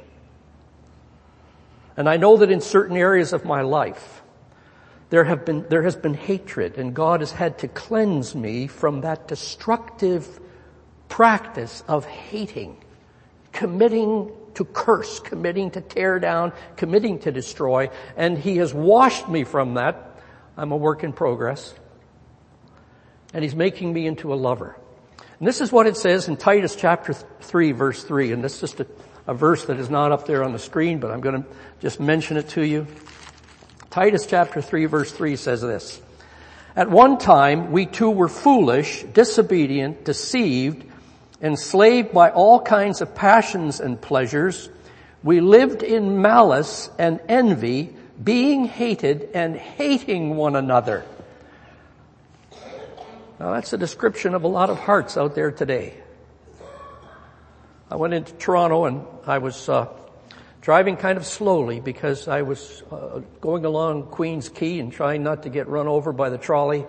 And 1.97 2.07
I 2.07 2.15
know 2.15 2.37
that 2.37 2.49
in 2.49 2.61
certain 2.61 2.95
areas 2.95 3.33
of 3.33 3.43
my 3.43 3.61
life, 3.61 4.21
there 5.09 5.25
have 5.25 5.43
been, 5.43 5.65
there 5.67 5.83
has 5.83 5.97
been 5.97 6.13
hatred 6.13 6.77
and 6.77 6.93
God 6.93 7.19
has 7.19 7.31
had 7.31 7.59
to 7.59 7.67
cleanse 7.67 8.33
me 8.33 8.67
from 8.67 9.01
that 9.01 9.27
destructive 9.27 10.39
practice 11.09 11.83
of 11.89 12.05
hating, 12.05 12.77
committing 13.51 14.31
to 14.55 14.65
curse, 14.65 15.19
committing 15.19 15.71
to 15.71 15.81
tear 15.81 16.19
down, 16.19 16.53
committing 16.75 17.19
to 17.19 17.31
destroy, 17.31 17.89
and 18.15 18.37
He 18.37 18.57
has 18.57 18.73
washed 18.73 19.27
me 19.29 19.43
from 19.43 19.75
that. 19.75 20.19
I'm 20.57 20.71
a 20.71 20.77
work 20.77 21.03
in 21.03 21.13
progress. 21.13 21.73
And 23.33 23.43
He's 23.43 23.55
making 23.55 23.93
me 23.93 24.07
into 24.07 24.33
a 24.33 24.35
lover. 24.35 24.77
And 25.39 25.47
this 25.47 25.61
is 25.61 25.71
what 25.71 25.87
it 25.87 25.97
says 25.97 26.27
in 26.27 26.37
Titus 26.37 26.75
chapter 26.75 27.13
3 27.13 27.71
verse 27.71 28.03
3, 28.03 28.31
and 28.31 28.43
this 28.43 28.55
is 28.55 28.59
just 28.61 28.79
a, 28.81 28.87
a 29.25 29.33
verse 29.33 29.65
that 29.65 29.79
is 29.79 29.89
not 29.89 30.11
up 30.11 30.27
there 30.27 30.43
on 30.43 30.53
the 30.53 30.59
screen, 30.59 30.99
but 30.99 31.11
I'm 31.11 31.21
going 31.21 31.43
to 31.43 31.49
just 31.79 31.99
mention 31.99 32.37
it 32.37 32.49
to 32.49 32.63
you. 32.63 32.85
Titus 33.89 34.25
chapter 34.27 34.61
3 34.61 34.85
verse 34.85 35.11
3 35.11 35.35
says 35.35 35.61
this. 35.61 35.99
At 36.75 36.89
one 36.89 37.17
time 37.17 37.71
we 37.71 37.85
too 37.85 38.11
were 38.11 38.29
foolish, 38.29 39.03
disobedient, 39.03 40.05
deceived, 40.05 40.90
enslaved 41.41 42.13
by 42.13 42.30
all 42.30 42.60
kinds 42.62 43.01
of 43.01 43.15
passions 43.15 43.80
and 43.80 43.99
pleasures. 43.99 44.69
We 45.23 45.41
lived 45.41 45.84
in 45.84 46.21
malice 46.21 46.89
and 46.99 47.19
envy, 47.27 47.95
being 48.23 48.65
hated 48.65 49.30
and 49.34 49.56
hating 49.56 50.36
one 50.36 50.56
another. 50.56 51.06
Now 53.39 53.54
that's 53.54 53.73
a 53.73 53.77
description 53.77 54.36
of 54.36 54.43
a 54.43 54.47
lot 54.47 54.69
of 54.69 54.77
hearts 54.77 55.17
out 55.17 55.34
there 55.34 55.51
today. 55.51 55.95
I 57.89 57.95
went 57.95 58.13
into 58.13 58.34
Toronto 58.34 58.86
and 58.86 59.06
I 59.25 59.39
was 59.39 59.67
uh, 59.67 59.88
driving 60.62 60.95
kind 60.95 61.17
of 61.17 61.25
slowly 61.25 61.80
because 61.80 62.27
I 62.27 62.43
was 62.43 62.84
uh, 62.91 63.21
going 63.41 63.65
along 63.65 64.04
Queens 64.08 64.47
Quay 64.47 64.80
and 64.80 64.93
trying 64.93 65.23
not 65.23 65.43
to 65.43 65.49
get 65.49 65.67
run 65.67 65.88
over 65.88 66.13
by 66.13 66.30
the 66.30 66.38
trolley 66.38 66.86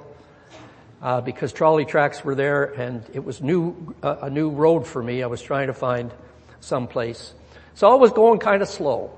uh, 1.03 1.21
because 1.21 1.53
trolley 1.53 1.85
tracks 1.85 2.25
were 2.25 2.35
there 2.35 2.65
and 2.65 3.05
it 3.13 3.25
was 3.25 3.43
new 3.43 3.95
uh, 4.03 4.17
a 4.23 4.31
new 4.31 4.51
road 4.51 4.87
for 4.87 5.03
me. 5.03 5.23
I 5.23 5.27
was 5.27 5.43
trying 5.43 5.67
to 5.67 5.75
find 5.75 6.13
some 6.61 6.87
place, 6.87 7.35
so 7.75 7.91
I 7.91 7.97
was 7.97 8.13
going 8.13 8.39
kind 8.39 8.63
of 8.63 8.69
slow. 8.69 9.11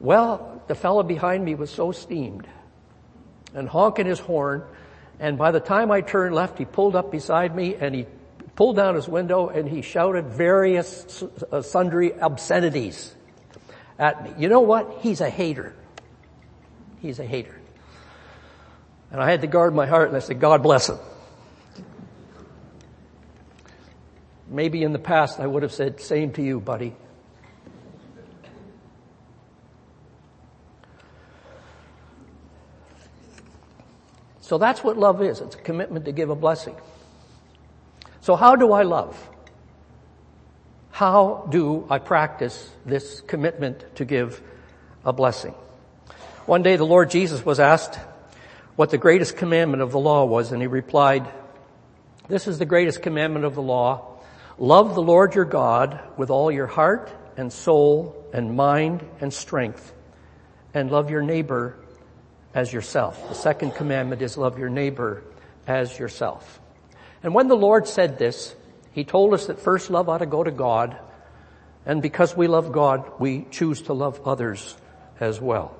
Well, 0.00 0.62
the 0.66 0.74
fellow 0.74 1.02
behind 1.02 1.44
me 1.44 1.54
was 1.54 1.70
so 1.70 1.92
steamed 1.92 2.48
and 3.52 3.68
honking 3.68 4.06
his 4.06 4.18
horn, 4.18 4.64
and 5.18 5.36
by 5.36 5.50
the 5.50 5.60
time 5.60 5.90
I 5.90 6.00
turned 6.00 6.34
left, 6.34 6.56
he 6.56 6.64
pulled 6.64 6.96
up 6.96 7.12
beside 7.12 7.54
me 7.54 7.74
and 7.74 7.94
he 7.94 8.06
pulled 8.56 8.76
down 8.76 8.94
his 8.94 9.06
window 9.06 9.48
and 9.48 9.68
he 9.68 9.82
shouted 9.82 10.26
various 10.26 11.22
uh, 11.52 11.60
sundry 11.60 12.18
obscenities 12.18 13.14
at 13.98 14.24
me. 14.24 14.32
You 14.38 14.48
know 14.48 14.60
what? 14.60 14.98
He's 15.00 15.20
a 15.20 15.28
hater. 15.28 15.74
He's 17.02 17.18
a 17.18 17.26
hater. 17.26 17.59
And 19.12 19.20
I 19.20 19.30
had 19.30 19.40
to 19.40 19.46
guard 19.46 19.74
my 19.74 19.86
heart 19.86 20.08
and 20.08 20.16
I 20.16 20.20
said, 20.20 20.40
God 20.40 20.62
bless 20.62 20.88
him. 20.88 20.98
Maybe 24.48 24.82
in 24.82 24.92
the 24.92 24.98
past 24.98 25.40
I 25.40 25.46
would 25.46 25.62
have 25.62 25.72
said, 25.72 26.00
same 26.00 26.32
to 26.32 26.42
you, 26.42 26.60
buddy. 26.60 26.94
So 34.40 34.58
that's 34.58 34.82
what 34.82 34.96
love 34.96 35.22
is. 35.22 35.40
It's 35.40 35.54
a 35.54 35.58
commitment 35.58 36.06
to 36.06 36.12
give 36.12 36.30
a 36.30 36.34
blessing. 36.34 36.74
So 38.20 38.34
how 38.34 38.56
do 38.56 38.72
I 38.72 38.82
love? 38.82 39.16
How 40.90 41.46
do 41.50 41.86
I 41.88 41.98
practice 41.98 42.68
this 42.84 43.20
commitment 43.20 43.96
to 43.96 44.04
give 44.04 44.42
a 45.04 45.12
blessing? 45.12 45.54
One 46.46 46.64
day 46.64 46.74
the 46.74 46.84
Lord 46.84 47.10
Jesus 47.10 47.44
was 47.44 47.60
asked 47.60 47.98
what 48.80 48.88
the 48.88 48.96
greatest 48.96 49.36
commandment 49.36 49.82
of 49.82 49.92
the 49.92 49.98
law 49.98 50.24
was 50.24 50.52
and 50.52 50.62
he 50.62 50.66
replied, 50.66 51.30
this 52.28 52.48
is 52.48 52.58
the 52.58 52.64
greatest 52.64 53.02
commandment 53.02 53.44
of 53.44 53.54
the 53.54 53.60
law. 53.60 54.18
Love 54.56 54.94
the 54.94 55.02
Lord 55.02 55.34
your 55.34 55.44
God 55.44 56.00
with 56.16 56.30
all 56.30 56.50
your 56.50 56.66
heart 56.66 57.12
and 57.36 57.52
soul 57.52 58.24
and 58.32 58.56
mind 58.56 59.06
and 59.20 59.34
strength 59.34 59.92
and 60.72 60.90
love 60.90 61.10
your 61.10 61.20
neighbor 61.20 61.78
as 62.54 62.72
yourself. 62.72 63.28
The 63.28 63.34
second 63.34 63.74
commandment 63.74 64.22
is 64.22 64.38
love 64.38 64.58
your 64.58 64.70
neighbor 64.70 65.24
as 65.66 65.98
yourself. 65.98 66.58
And 67.22 67.34
when 67.34 67.48
the 67.48 67.56
Lord 67.56 67.86
said 67.86 68.18
this, 68.18 68.56
He 68.92 69.04
told 69.04 69.34
us 69.34 69.48
that 69.48 69.60
first 69.60 69.90
love 69.90 70.08
ought 70.08 70.24
to 70.24 70.26
go 70.26 70.42
to 70.42 70.50
God, 70.50 70.96
and 71.84 72.00
because 72.00 72.34
we 72.34 72.46
love 72.46 72.72
God, 72.72 73.20
we 73.20 73.44
choose 73.50 73.82
to 73.82 73.92
love 73.92 74.26
others 74.26 74.74
as 75.20 75.38
well. 75.38 75.76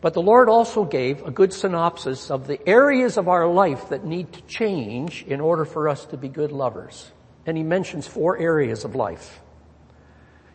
But 0.00 0.14
the 0.14 0.22
Lord 0.22 0.48
also 0.48 0.84
gave 0.84 1.24
a 1.24 1.30
good 1.30 1.52
synopsis 1.52 2.30
of 2.30 2.46
the 2.46 2.66
areas 2.68 3.16
of 3.16 3.28
our 3.28 3.46
life 3.46 3.88
that 3.88 4.04
need 4.04 4.32
to 4.34 4.42
change 4.42 5.24
in 5.24 5.40
order 5.40 5.64
for 5.64 5.88
us 5.88 6.04
to 6.06 6.16
be 6.16 6.28
good 6.28 6.52
lovers. 6.52 7.10
And 7.46 7.56
He 7.56 7.62
mentions 7.62 8.06
four 8.06 8.36
areas 8.38 8.84
of 8.84 8.94
life. 8.94 9.40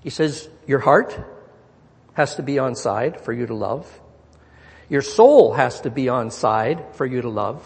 He 0.02 0.10
says, 0.10 0.50
your 0.68 0.80
heart 0.80 1.20
has 2.14 2.36
to 2.36 2.44
be 2.44 2.60
on 2.60 2.76
side 2.76 3.22
for 3.22 3.34
you 3.34 3.46
to 3.48 3.54
love. 3.54 4.00
Your 4.90 5.02
soul 5.02 5.54
has 5.54 5.82
to 5.82 5.90
be 5.90 6.10
on 6.10 6.32
side 6.32 6.84
for 6.94 7.06
you 7.06 7.22
to 7.22 7.30
love. 7.30 7.66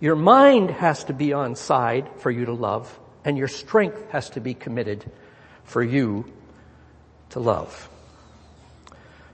Your 0.00 0.16
mind 0.16 0.70
has 0.70 1.04
to 1.04 1.12
be 1.12 1.34
on 1.34 1.54
side 1.54 2.08
for 2.16 2.30
you 2.30 2.46
to 2.46 2.54
love, 2.54 2.98
and 3.24 3.36
your 3.36 3.48
strength 3.48 4.10
has 4.10 4.30
to 4.30 4.40
be 4.40 4.54
committed 4.54 5.04
for 5.64 5.82
you 5.82 6.24
to 7.30 7.40
love. 7.40 7.88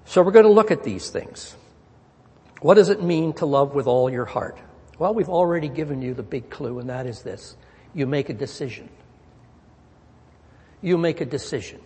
So 0.07 0.23
we're 0.23 0.33
going 0.33 0.47
to 0.47 0.53
look 0.53 0.71
at 0.71 0.85
these 0.85 1.11
things. 1.11 1.55
What 2.61 2.75
does 2.75 2.89
it 2.89 3.03
mean 3.03 3.33
to 3.35 3.47
love 3.47 3.75
with 3.75 3.87
all 3.87 4.09
your 4.09 4.25
heart? 4.25 4.57
Well, 4.99 5.13
we've 5.13 5.29
already 5.29 5.69
given 5.69 6.01
you 6.01 6.15
the 6.15 6.23
big 6.23 6.49
clue, 6.49 6.79
and 6.79 6.89
that 6.89 7.07
is 7.07 7.23
this. 7.23 7.57
You 7.93 8.07
make 8.07 8.31
a 8.31 8.33
decision. 8.33 8.89
You 10.81 10.97
make 10.97 11.21
a 11.21 11.25
decision. 11.27 11.81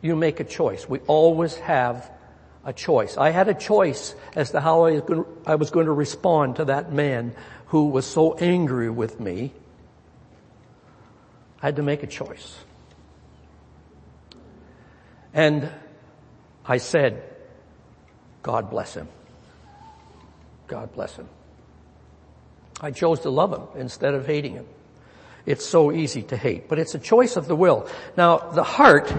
You 0.00 0.16
make 0.16 0.40
a 0.40 0.44
choice. 0.44 0.88
We 0.88 1.00
always 1.00 1.56
have 1.58 2.10
a 2.64 2.72
choice. 2.72 3.16
I 3.16 3.30
had 3.30 3.48
a 3.48 3.54
choice 3.54 4.14
as 4.34 4.50
to 4.52 4.60
how 4.60 4.86
I 4.86 5.54
was 5.54 5.70
going 5.70 5.86
to 5.86 5.92
respond 5.92 6.56
to 6.56 6.64
that 6.66 6.92
man 6.92 7.34
who 7.66 7.88
was 7.88 8.06
so 8.06 8.34
angry 8.34 8.90
with 8.90 9.20
me. 9.20 9.52
I 11.62 11.66
had 11.66 11.76
to 11.76 11.82
make 11.82 12.02
a 12.02 12.06
choice. 12.06 12.56
And 15.34 15.70
I 16.68 16.76
said, 16.76 17.22
God 18.42 18.70
bless 18.70 18.94
him. 18.94 19.08
God 20.66 20.92
bless 20.92 21.16
him. 21.16 21.28
I 22.80 22.90
chose 22.90 23.20
to 23.20 23.30
love 23.30 23.52
him 23.52 23.80
instead 23.80 24.14
of 24.14 24.26
hating 24.26 24.52
him. 24.52 24.66
It's 25.46 25.64
so 25.64 25.90
easy 25.90 26.22
to 26.24 26.36
hate, 26.36 26.68
but 26.68 26.78
it's 26.78 26.94
a 26.94 26.98
choice 26.98 27.36
of 27.36 27.48
the 27.48 27.56
will. 27.56 27.88
Now, 28.16 28.36
the 28.36 28.62
heart 28.62 29.12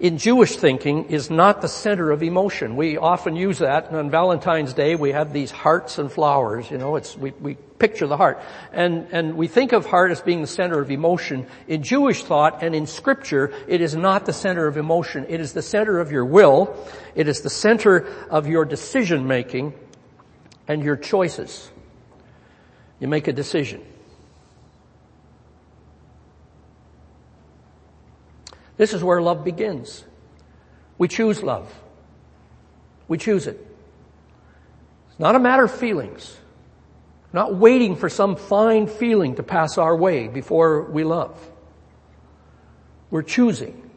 in 0.00 0.18
Jewish 0.18 0.56
thinking 0.56 1.04
is 1.06 1.30
not 1.30 1.62
the 1.62 1.68
center 1.68 2.10
of 2.10 2.22
emotion. 2.22 2.76
We 2.76 2.96
often 2.96 3.36
use 3.36 3.58
that, 3.58 3.88
and 3.88 3.96
on 3.96 4.10
Valentine's 4.10 4.72
Day 4.72 4.96
we 4.96 5.12
have 5.12 5.32
these 5.32 5.50
hearts 5.50 5.98
and 5.98 6.10
flowers, 6.10 6.70
you 6.70 6.78
know, 6.78 6.96
it's, 6.96 7.16
we, 7.16 7.30
we 7.40 7.54
picture 7.78 8.06
the 8.06 8.16
heart. 8.16 8.40
And, 8.72 9.06
and 9.12 9.36
we 9.36 9.46
think 9.46 9.72
of 9.72 9.86
heart 9.86 10.10
as 10.10 10.20
being 10.20 10.40
the 10.40 10.46
center 10.46 10.80
of 10.80 10.90
emotion. 10.90 11.46
In 11.68 11.82
Jewish 11.82 12.24
thought 12.24 12.62
and 12.62 12.74
in 12.74 12.86
scripture, 12.86 13.52
it 13.68 13.80
is 13.80 13.94
not 13.94 14.26
the 14.26 14.32
center 14.32 14.66
of 14.66 14.76
emotion. 14.76 15.26
It 15.28 15.40
is 15.40 15.52
the 15.52 15.62
center 15.62 16.00
of 16.00 16.10
your 16.10 16.24
will. 16.24 16.76
It 17.14 17.28
is 17.28 17.42
the 17.42 17.50
center 17.50 18.06
of 18.30 18.48
your 18.48 18.64
decision 18.64 19.26
making 19.26 19.74
and 20.66 20.82
your 20.82 20.96
choices. 20.96 21.70
You 23.00 23.08
make 23.08 23.28
a 23.28 23.32
decision. 23.32 23.84
This 28.76 28.92
is 28.92 29.02
where 29.02 29.20
love 29.22 29.44
begins. 29.44 30.04
We 30.98 31.08
choose 31.08 31.42
love. 31.42 31.72
We 33.08 33.18
choose 33.18 33.46
it. 33.46 33.64
It's 35.10 35.20
not 35.20 35.34
a 35.34 35.38
matter 35.38 35.64
of 35.64 35.72
feelings. 35.72 36.36
Not 37.32 37.54
waiting 37.54 37.96
for 37.96 38.08
some 38.08 38.36
fine 38.36 38.86
feeling 38.86 39.36
to 39.36 39.42
pass 39.42 39.76
our 39.78 39.96
way 39.96 40.28
before 40.28 40.82
we 40.82 41.04
love. 41.04 41.36
We're 43.10 43.22
choosing 43.22 43.90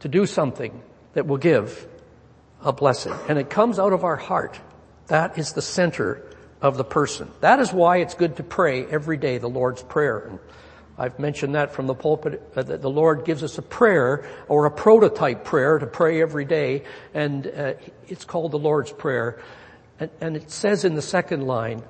to 0.00 0.08
do 0.08 0.26
something 0.26 0.82
that 1.14 1.26
will 1.26 1.38
give 1.38 1.86
a 2.62 2.72
blessing. 2.72 3.14
And 3.28 3.38
it 3.38 3.50
comes 3.50 3.78
out 3.78 3.92
of 3.92 4.04
our 4.04 4.16
heart. 4.16 4.58
That 5.08 5.38
is 5.38 5.52
the 5.52 5.62
center 5.62 6.22
of 6.60 6.76
the 6.76 6.84
person. 6.84 7.30
That 7.40 7.58
is 7.60 7.72
why 7.72 7.98
it's 7.98 8.14
good 8.14 8.36
to 8.36 8.42
pray 8.42 8.86
every 8.86 9.16
day 9.16 9.38
the 9.38 9.48
Lord's 9.48 9.82
Prayer. 9.82 10.38
I've 10.98 11.18
mentioned 11.18 11.54
that 11.54 11.72
from 11.72 11.86
the 11.86 11.94
pulpit, 11.94 12.42
uh, 12.54 12.62
that 12.62 12.82
the 12.82 12.90
Lord 12.90 13.24
gives 13.24 13.42
us 13.42 13.56
a 13.56 13.62
prayer 13.62 14.28
or 14.48 14.66
a 14.66 14.70
prototype 14.70 15.44
prayer 15.44 15.78
to 15.78 15.86
pray 15.86 16.20
every 16.20 16.44
day, 16.44 16.84
and 17.14 17.46
uh, 17.46 17.74
it's 18.08 18.24
called 18.24 18.52
the 18.52 18.58
Lord's 18.58 18.92
Prayer. 18.92 19.40
And, 19.98 20.10
and 20.20 20.36
it 20.36 20.50
says 20.50 20.84
in 20.84 20.94
the 20.94 21.02
second 21.02 21.46
line, 21.46 21.82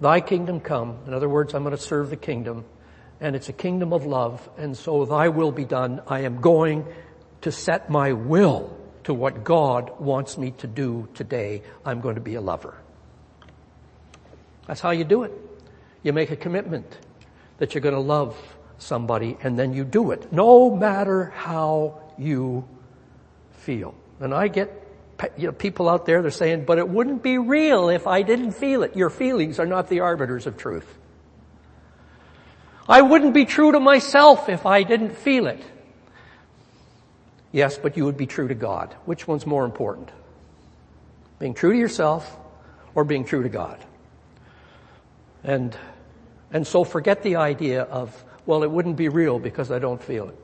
Thy 0.00 0.20
kingdom 0.20 0.60
come. 0.60 0.98
In 1.06 1.14
other 1.14 1.28
words, 1.28 1.54
I'm 1.54 1.62
going 1.62 1.76
to 1.76 1.82
serve 1.82 2.10
the 2.10 2.16
kingdom, 2.16 2.64
and 3.20 3.34
it's 3.34 3.48
a 3.48 3.52
kingdom 3.52 3.92
of 3.92 4.04
love, 4.04 4.46
and 4.58 4.76
so 4.76 5.04
thy 5.04 5.28
will 5.28 5.52
be 5.52 5.64
done. 5.64 6.02
I 6.08 6.20
am 6.20 6.40
going 6.40 6.86
to 7.42 7.52
set 7.52 7.88
my 7.88 8.12
will 8.12 8.76
to 9.04 9.14
what 9.14 9.42
God 9.42 10.00
wants 10.00 10.36
me 10.36 10.50
to 10.58 10.66
do 10.66 11.08
today. 11.14 11.62
I'm 11.84 12.00
going 12.00 12.16
to 12.16 12.20
be 12.20 12.34
a 12.34 12.40
lover. 12.40 12.76
That's 14.66 14.80
how 14.80 14.90
you 14.90 15.04
do 15.04 15.22
it. 15.22 15.32
You 16.02 16.12
make 16.12 16.30
a 16.30 16.36
commitment 16.36 16.98
that 17.58 17.74
you're 17.74 17.82
going 17.82 17.94
to 17.94 18.00
love 18.00 18.36
somebody 18.78 19.36
and 19.42 19.58
then 19.58 19.72
you 19.72 19.84
do 19.84 20.10
it, 20.10 20.32
no 20.32 20.74
matter 20.74 21.26
how 21.36 22.00
you 22.18 22.68
feel. 23.60 23.94
And 24.20 24.34
I 24.34 24.48
get 24.48 24.82
you 25.36 25.46
know, 25.46 25.52
people 25.52 25.88
out 25.88 26.06
there, 26.06 26.22
they're 26.22 26.30
saying, 26.30 26.64
but 26.64 26.78
it 26.78 26.88
wouldn't 26.88 27.22
be 27.22 27.38
real 27.38 27.88
if 27.88 28.06
I 28.06 28.22
didn't 28.22 28.52
feel 28.52 28.82
it. 28.82 28.96
Your 28.96 29.10
feelings 29.10 29.58
are 29.58 29.66
not 29.66 29.88
the 29.88 30.00
arbiters 30.00 30.46
of 30.46 30.56
truth. 30.56 30.86
I 32.88 33.02
wouldn't 33.02 33.32
be 33.32 33.44
true 33.44 33.72
to 33.72 33.80
myself 33.80 34.48
if 34.48 34.66
I 34.66 34.82
didn't 34.82 35.16
feel 35.16 35.46
it. 35.46 35.62
Yes, 37.52 37.78
but 37.78 37.96
you 37.96 38.04
would 38.04 38.16
be 38.16 38.26
true 38.26 38.48
to 38.48 38.54
God. 38.54 38.94
Which 39.04 39.28
one's 39.28 39.46
more 39.46 39.64
important? 39.64 40.10
Being 41.38 41.54
true 41.54 41.72
to 41.72 41.78
yourself 41.78 42.36
or 42.94 43.04
being 43.04 43.24
true 43.24 43.42
to 43.42 43.48
God? 43.48 43.78
And 45.44 45.76
and 46.52 46.66
so 46.66 46.84
forget 46.84 47.22
the 47.22 47.36
idea 47.36 47.82
of, 47.82 48.24
well, 48.46 48.62
it 48.62 48.70
wouldn't 48.70 48.96
be 48.96 49.08
real 49.08 49.38
because 49.38 49.70
I 49.70 49.78
don't 49.78 50.02
feel 50.02 50.28
it. 50.28 50.38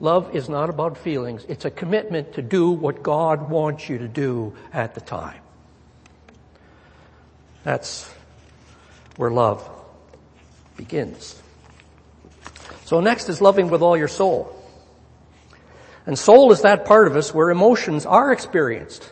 Love 0.00 0.34
is 0.34 0.48
not 0.48 0.70
about 0.70 0.98
feelings. 0.98 1.44
It's 1.48 1.64
a 1.64 1.70
commitment 1.70 2.34
to 2.34 2.42
do 2.42 2.70
what 2.70 3.02
God 3.02 3.48
wants 3.48 3.88
you 3.88 3.98
to 3.98 4.08
do 4.08 4.54
at 4.72 4.94
the 4.94 5.00
time. 5.00 5.40
That's 7.62 8.12
where 9.16 9.30
love 9.30 9.68
begins. 10.76 11.40
So 12.84 13.00
next 13.00 13.28
is 13.28 13.40
loving 13.40 13.70
with 13.70 13.80
all 13.80 13.96
your 13.96 14.08
soul. 14.08 14.60
And 16.06 16.18
soul 16.18 16.52
is 16.52 16.62
that 16.62 16.84
part 16.84 17.06
of 17.06 17.16
us 17.16 17.32
where 17.32 17.50
emotions 17.50 18.04
are 18.04 18.32
experienced. 18.32 19.10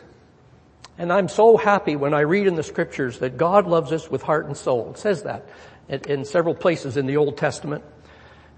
And 0.97 1.11
I'm 1.11 1.27
so 1.27 1.57
happy 1.57 1.95
when 1.95 2.13
I 2.13 2.19
read 2.19 2.45
in 2.45 2.55
the 2.55 2.61
scriptures 2.61 3.19
that 3.19 3.37
God 3.37 3.65
loves 3.65 3.91
us 3.91 4.11
with 4.11 4.21
heart 4.21 4.45
and 4.45 4.55
soul. 4.55 4.91
It 4.91 4.99
says 4.99 5.23
that 5.23 5.47
in 5.89 6.25
several 6.25 6.55
places 6.55 6.97
in 6.97 7.05
the 7.05 7.17
Old 7.17 7.37
Testament 7.37 7.83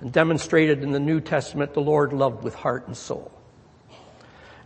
and 0.01 0.11
demonstrated 0.11 0.83
in 0.83 0.91
the 0.91 0.99
New 0.99 1.21
Testament 1.21 1.73
the 1.73 1.81
Lord 1.81 2.13
loved 2.13 2.43
with 2.43 2.55
heart 2.55 2.87
and 2.87 2.95
soul. 2.95 3.31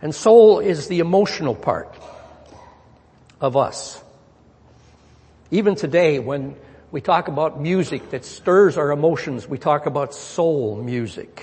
And 0.02 0.14
soul 0.14 0.60
is 0.60 0.88
the 0.88 1.00
emotional 1.00 1.54
part 1.54 1.94
of 3.40 3.56
us. 3.56 4.02
Even 5.50 5.74
today 5.74 6.18
when 6.18 6.56
we 6.90 7.00
talk 7.00 7.28
about 7.28 7.60
music 7.60 8.10
that 8.10 8.24
stirs 8.24 8.76
our 8.76 8.90
emotions, 8.90 9.48
we 9.48 9.58
talk 9.58 9.86
about 9.86 10.14
soul 10.14 10.76
music. 10.76 11.42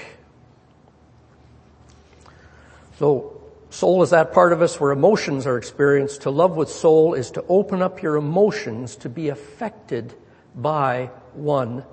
So 2.97 3.41
soul 3.69 4.03
is 4.03 4.09
that 4.09 4.33
part 4.33 4.53
of 4.53 4.61
us 4.61 4.79
where 4.79 4.91
emotions 4.91 5.45
are 5.45 5.57
experienced. 5.57 6.23
To 6.23 6.31
love 6.31 6.55
with 6.55 6.69
soul 6.69 7.13
is 7.13 7.31
to 7.31 7.43
open 7.47 7.81
up 7.81 8.01
your 8.01 8.15
emotions 8.15 8.95
to 8.97 9.09
be 9.09 9.29
affected 9.29 10.13
by 10.57 11.11
one 11.33 11.85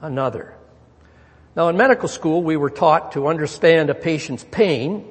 another. 0.00 0.56
Now 1.54 1.68
in 1.68 1.76
medical 1.76 2.08
school 2.08 2.42
we 2.42 2.56
were 2.56 2.70
taught 2.70 3.12
to 3.12 3.26
understand 3.26 3.90
a 3.90 3.94
patient's 3.94 4.44
pain 4.50 5.06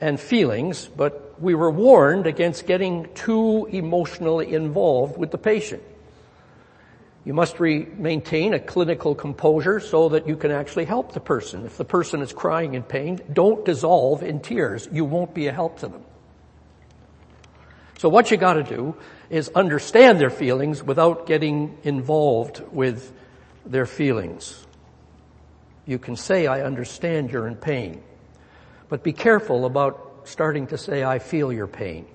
and 0.00 0.18
feelings, 0.18 0.86
but 0.86 1.40
we 1.40 1.54
were 1.54 1.70
warned 1.70 2.26
against 2.26 2.66
getting 2.66 3.12
too 3.14 3.66
emotionally 3.66 4.52
involved 4.52 5.16
with 5.16 5.30
the 5.30 5.38
patient. 5.38 5.82
You 7.24 7.34
must 7.34 7.58
re- 7.58 7.86
maintain 7.96 8.54
a 8.54 8.60
clinical 8.60 9.14
composure 9.14 9.80
so 9.80 10.10
that 10.10 10.28
you 10.28 10.36
can 10.36 10.52
actually 10.52 10.84
help 10.84 11.12
the 11.12 11.20
person. 11.20 11.66
If 11.66 11.76
the 11.76 11.84
person 11.84 12.22
is 12.22 12.32
crying 12.32 12.74
in 12.74 12.84
pain, 12.84 13.20
don't 13.32 13.64
dissolve 13.64 14.22
in 14.22 14.40
tears. 14.40 14.88
You 14.92 15.04
won't 15.04 15.34
be 15.34 15.48
a 15.48 15.52
help 15.52 15.80
to 15.80 15.88
them. 15.88 16.04
So 17.98 18.08
what 18.08 18.30
you 18.30 18.36
gotta 18.36 18.62
do 18.62 18.96
is 19.30 19.48
understand 19.54 20.20
their 20.20 20.30
feelings 20.30 20.82
without 20.82 21.26
getting 21.26 21.78
involved 21.82 22.62
with 22.70 23.12
their 23.64 23.86
feelings. 23.86 24.66
You 25.86 25.98
can 25.98 26.16
say, 26.16 26.46
I 26.46 26.62
understand 26.62 27.30
you're 27.30 27.46
in 27.46 27.56
pain, 27.56 28.02
but 28.88 29.02
be 29.02 29.12
careful 29.12 29.64
about 29.64 30.22
starting 30.24 30.66
to 30.68 30.78
say, 30.78 31.04
I 31.04 31.18
feel 31.18 31.52
your 31.52 31.66
pain. 31.66 32.06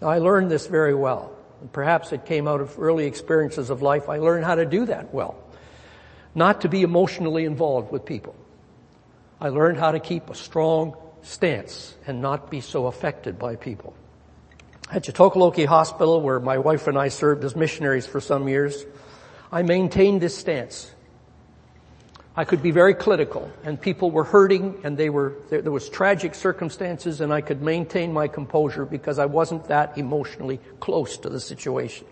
Now, 0.00 0.08
I 0.08 0.18
learned 0.18 0.50
this 0.50 0.66
very 0.66 0.94
well. 0.94 1.36
And 1.60 1.70
perhaps 1.72 2.12
it 2.12 2.24
came 2.24 2.48
out 2.48 2.60
of 2.60 2.78
early 2.78 3.06
experiences 3.06 3.70
of 3.70 3.82
life. 3.82 4.08
I 4.08 4.18
learned 4.18 4.44
how 4.44 4.54
to 4.54 4.64
do 4.64 4.86
that 4.86 5.12
well. 5.12 5.36
Not 6.34 6.62
to 6.62 6.68
be 6.68 6.82
emotionally 6.82 7.44
involved 7.44 7.92
with 7.92 8.04
people. 8.04 8.34
I 9.40 9.50
learned 9.50 9.78
how 9.78 9.92
to 9.92 10.00
keep 10.00 10.30
a 10.30 10.34
strong 10.34 10.96
stance 11.22 11.94
and 12.06 12.20
not 12.20 12.50
be 12.50 12.60
so 12.60 12.86
affected 12.86 13.38
by 13.38 13.56
people. 13.56 13.94
At 14.90 15.04
Chitokoloki 15.04 15.66
Hospital, 15.66 16.20
where 16.20 16.40
my 16.40 16.58
wife 16.58 16.86
and 16.86 16.98
I 16.98 17.08
served 17.08 17.44
as 17.44 17.54
missionaries 17.54 18.06
for 18.06 18.20
some 18.20 18.48
years, 18.48 18.84
I 19.52 19.62
maintained 19.62 20.20
this 20.20 20.36
stance. 20.36 20.90
I 22.36 22.44
could 22.44 22.62
be 22.62 22.70
very 22.70 22.94
critical 22.94 23.50
and 23.64 23.80
people 23.80 24.10
were 24.10 24.24
hurting 24.24 24.80
and 24.84 24.96
they 24.96 25.10
were, 25.10 25.34
there, 25.50 25.62
there, 25.62 25.72
was 25.72 25.88
tragic 25.88 26.34
circumstances 26.34 27.20
and 27.20 27.32
I 27.32 27.40
could 27.40 27.60
maintain 27.60 28.12
my 28.12 28.28
composure 28.28 28.86
because 28.86 29.18
I 29.18 29.26
wasn't 29.26 29.64
that 29.68 29.98
emotionally 29.98 30.60
close 30.78 31.18
to 31.18 31.28
the 31.28 31.40
situation. 31.40 32.06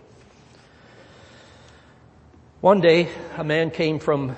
One 2.61 2.81
day, 2.81 3.07
a 3.37 3.43
man 3.43 3.71
came 3.71 3.99
from 3.99 4.35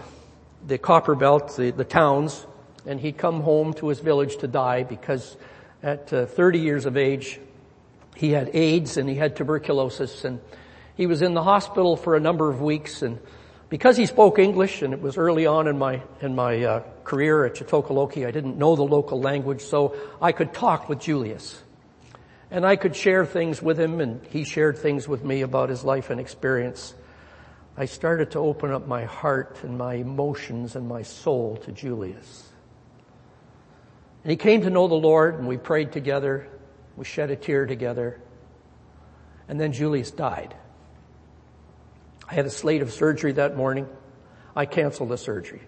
the 0.66 0.78
copper 0.78 1.16
belt, 1.16 1.58
the, 1.58 1.72
the 1.72 1.84
towns, 1.84 2.46
and 2.86 3.00
he'd 3.00 3.18
come 3.18 3.42
home 3.42 3.74
to 3.76 3.88
his 3.88 4.00
village 4.00 4.38
to 4.38 4.48
die 4.48 4.84
because 4.84 5.38
at 5.84 6.12
uh, 6.14 6.26
30 6.26 6.60
years 6.60 6.86
of 6.86 6.98
age, 6.98 7.40
he 8.16 8.32
had 8.32 8.56
AIDS 8.56 8.98
and 8.98 9.10
he 9.10 9.16
had 9.16 9.36
tuberculosis 9.36 10.26
and 10.26 10.40
he 10.96 11.08
was 11.08 11.22
in 11.22 11.34
the 11.34 11.44
hospital 11.44 11.96
for 11.96 12.16
a 12.16 12.20
number 12.20 12.50
of 12.50 12.62
weeks 12.62 13.02
and 13.02 13.20
because 13.70 13.96
he 13.96 14.06
spoke 14.06 14.38
English 14.38 14.82
and 14.82 14.94
it 14.94 15.02
was 15.02 15.18
early 15.18 15.46
on 15.46 15.68
in 15.68 15.78
my, 15.78 16.02
in 16.20 16.36
my 16.36 16.62
uh, 16.62 16.84
career 17.06 17.46
at 17.46 17.56
Chitokoloki, 17.56 18.28
I 18.28 18.32
didn't 18.32 18.58
know 18.58 18.76
the 18.76 18.84
local 18.84 19.22
language, 19.22 19.62
so 19.62 19.96
I 20.22 20.34
could 20.34 20.54
talk 20.54 20.90
with 20.90 21.00
Julius. 21.00 21.64
And 22.52 22.66
I 22.66 22.76
could 22.76 22.98
share 22.98 23.26
things 23.26 23.62
with 23.62 23.80
him 23.80 24.02
and 24.02 24.26
he 24.28 24.44
shared 24.44 24.78
things 24.78 25.08
with 25.08 25.24
me 25.24 25.42
about 25.42 25.70
his 25.70 25.86
life 25.86 26.10
and 26.10 26.20
experience. 26.20 26.94
I 27.78 27.86
started 27.86 28.32
to 28.32 28.40
open 28.40 28.72
up 28.72 28.88
my 28.88 29.06
heart 29.06 29.58
and 29.64 29.78
my 29.78 29.94
emotions 29.94 30.76
and 30.76 30.90
my 30.90 31.04
soul 31.04 31.56
to 31.64 31.72
Julius. 31.72 32.51
And 34.24 34.32
he 34.32 34.38
came 34.38 34.62
to 34.62 34.70
know 34.70 34.88
the 34.88 34.96
Lord 34.96 35.36
and 35.36 35.48
we 35.48 35.58
prayed 35.58 35.92
together. 35.92 36.48
We 36.96 37.06
shed 37.06 37.32
a 37.32 37.36
tear 37.36 37.66
together. 37.66 38.20
And 39.48 39.60
then 39.60 39.74
Julius 39.74 40.12
died. 40.12 40.56
I 42.30 42.34
had 42.34 42.46
a 42.46 42.50
slate 42.50 42.82
of 42.82 42.92
surgery 42.94 43.34
that 43.34 43.58
morning. 43.58 43.88
I 44.56 44.66
canceled 44.66 45.10
the 45.10 45.18
surgery 45.18 45.62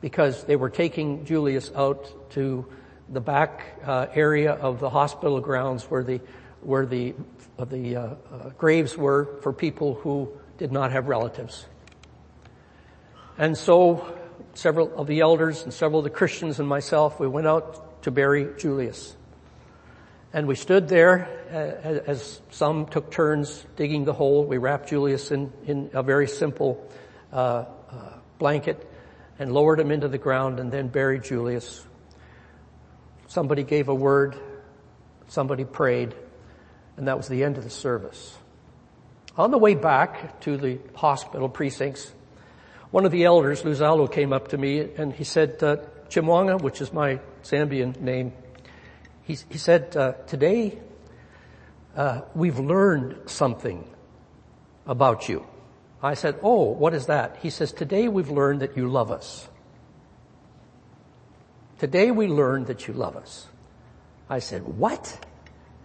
because 0.00 0.44
they 0.44 0.56
were 0.56 0.70
taking 0.70 1.24
Julius 1.24 1.72
out 1.74 2.30
to 2.32 2.66
the 3.08 3.20
back 3.20 3.80
uh, 3.84 4.06
area 4.14 4.52
of 4.52 4.80
the 4.80 4.90
hospital 4.90 5.40
grounds 5.40 5.84
where 5.84 6.02
the 6.02 6.20
where 6.60 6.86
the 6.86 7.14
uh, 7.58 7.64
the 7.64 7.96
uh, 7.96 8.14
graves 8.58 8.96
were 8.96 9.38
for 9.42 9.52
people 9.52 9.94
who 9.94 10.30
did 10.58 10.72
not 10.72 10.92
have 10.92 11.08
relatives. 11.08 11.66
And 13.38 13.56
so 13.56 14.16
several 14.56 14.96
of 14.96 15.06
the 15.06 15.20
elders 15.20 15.62
and 15.62 15.72
several 15.72 16.00
of 16.00 16.04
the 16.04 16.10
Christians 16.10 16.58
and 16.58 16.68
myself, 16.68 17.20
we 17.20 17.28
went 17.28 17.46
out 17.46 18.02
to 18.02 18.10
bury 18.10 18.48
Julius. 18.58 19.14
And 20.32 20.46
we 20.46 20.54
stood 20.54 20.88
there 20.88 21.28
uh, 21.50 22.10
as 22.10 22.40
some 22.50 22.86
took 22.86 23.10
turns 23.10 23.64
digging 23.76 24.04
the 24.04 24.12
hole. 24.12 24.44
We 24.44 24.58
wrapped 24.58 24.88
Julius 24.88 25.30
in, 25.30 25.52
in 25.66 25.90
a 25.92 26.02
very 26.02 26.26
simple 26.26 26.90
uh, 27.32 27.36
uh, 27.36 27.64
blanket 28.38 28.90
and 29.38 29.52
lowered 29.52 29.78
him 29.78 29.90
into 29.90 30.08
the 30.08 30.18
ground 30.18 30.58
and 30.58 30.72
then 30.72 30.88
buried 30.88 31.24
Julius. 31.24 31.84
Somebody 33.28 33.62
gave 33.62 33.88
a 33.88 33.94
word, 33.94 34.36
somebody 35.28 35.64
prayed, 35.64 36.14
and 36.96 37.08
that 37.08 37.16
was 37.16 37.28
the 37.28 37.44
end 37.44 37.58
of 37.58 37.64
the 37.64 37.70
service. 37.70 38.36
On 39.36 39.50
the 39.50 39.58
way 39.58 39.74
back 39.74 40.40
to 40.42 40.56
the 40.56 40.78
hospital 40.94 41.48
precincts, 41.48 42.10
one 42.96 43.04
of 43.04 43.12
the 43.12 43.26
elders, 43.26 43.62
Luzalo, 43.62 44.10
came 44.10 44.32
up 44.32 44.48
to 44.48 44.56
me 44.56 44.80
and 44.96 45.12
he 45.12 45.22
said, 45.22 45.62
uh, 45.62 45.76
Chimwanga, 46.08 46.58
which 46.58 46.80
is 46.80 46.94
my 46.94 47.20
Zambian 47.44 48.00
name, 48.00 48.32
he, 49.22 49.36
he 49.50 49.58
said, 49.58 49.94
uh, 49.94 50.12
today 50.26 50.78
uh, 51.94 52.22
we've 52.34 52.58
learned 52.58 53.28
something 53.28 53.86
about 54.86 55.28
you. 55.28 55.46
I 56.02 56.14
said, 56.14 56.38
oh, 56.42 56.70
what 56.70 56.94
is 56.94 57.04
that? 57.04 57.36
He 57.42 57.50
says, 57.50 57.70
today 57.70 58.08
we've 58.08 58.30
learned 58.30 58.60
that 58.62 58.78
you 58.78 58.88
love 58.88 59.10
us. 59.10 59.46
Today 61.78 62.10
we 62.10 62.28
learned 62.28 62.68
that 62.68 62.88
you 62.88 62.94
love 62.94 63.14
us. 63.14 63.46
I 64.30 64.38
said, 64.38 64.62
what? 64.62 65.22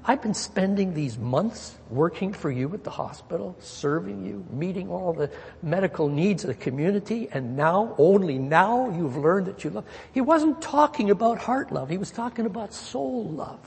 I've 0.03 0.21
been 0.21 0.33
spending 0.33 0.95
these 0.95 1.19
months 1.19 1.77
working 1.89 2.33
for 2.33 2.49
you 2.49 2.73
at 2.73 2.83
the 2.83 2.89
hospital, 2.89 3.55
serving 3.59 4.25
you, 4.25 4.43
meeting 4.51 4.89
all 4.89 5.13
the 5.13 5.29
medical 5.61 6.09
needs 6.09 6.43
of 6.43 6.47
the 6.47 6.55
community, 6.55 7.29
and 7.31 7.55
now, 7.55 7.93
only 7.99 8.39
now, 8.39 8.89
you've 8.89 9.15
learned 9.15 9.45
that 9.45 9.63
you 9.63 9.69
love. 9.69 9.85
He 10.11 10.21
wasn't 10.21 10.59
talking 10.59 11.11
about 11.11 11.37
heart 11.37 11.71
love, 11.71 11.89
he 11.89 11.97
was 11.97 12.09
talking 12.09 12.47
about 12.47 12.73
soul 12.73 13.25
love. 13.25 13.59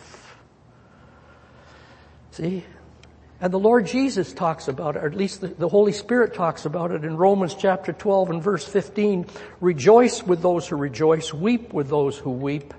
See? 2.33 2.65
And 3.41 3.53
the 3.53 3.59
Lord 3.59 3.87
Jesus 3.87 4.33
talks 4.33 4.67
about 4.67 4.97
it, 4.97 5.05
or 5.05 5.07
at 5.07 5.15
least 5.15 5.41
the, 5.41 5.49
the 5.49 5.69
Holy 5.69 5.93
Spirit 5.93 6.35
talks 6.35 6.65
about 6.65 6.91
it 6.91 7.05
in 7.05 7.17
Romans 7.17 7.55
chapter 7.55 7.93
12 7.93 8.31
and 8.31 8.43
verse 8.43 8.67
15. 8.67 9.27
Rejoice 9.61 10.23
with 10.23 10.43
those 10.43 10.67
who 10.67 10.77
rejoice, 10.77 11.33
weep 11.33 11.73
with 11.73 11.89
those 11.89 12.19
who 12.19 12.31
weep. 12.31 12.75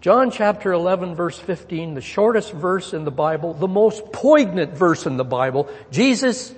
John 0.00 0.30
chapter 0.30 0.72
11 0.72 1.14
verse 1.14 1.38
15, 1.38 1.94
the 1.94 2.00
shortest 2.00 2.52
verse 2.52 2.92
in 2.92 3.04
the 3.04 3.10
Bible, 3.10 3.54
the 3.54 3.68
most 3.68 4.12
poignant 4.12 4.72
verse 4.72 5.06
in 5.06 5.16
the 5.16 5.24
Bible, 5.24 5.68
Jesus, 5.90 6.54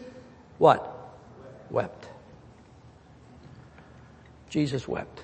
what? 0.58 0.94
Wept. 1.70 2.08
Jesus 4.50 4.88
wept. 4.88 5.22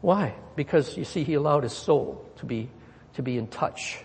Why? 0.00 0.34
Because 0.56 0.96
you 0.96 1.04
see, 1.04 1.24
he 1.24 1.34
allowed 1.34 1.62
his 1.62 1.72
soul 1.72 2.28
to 2.36 2.46
be, 2.46 2.68
to 3.14 3.22
be 3.22 3.38
in 3.38 3.46
touch. 3.46 3.98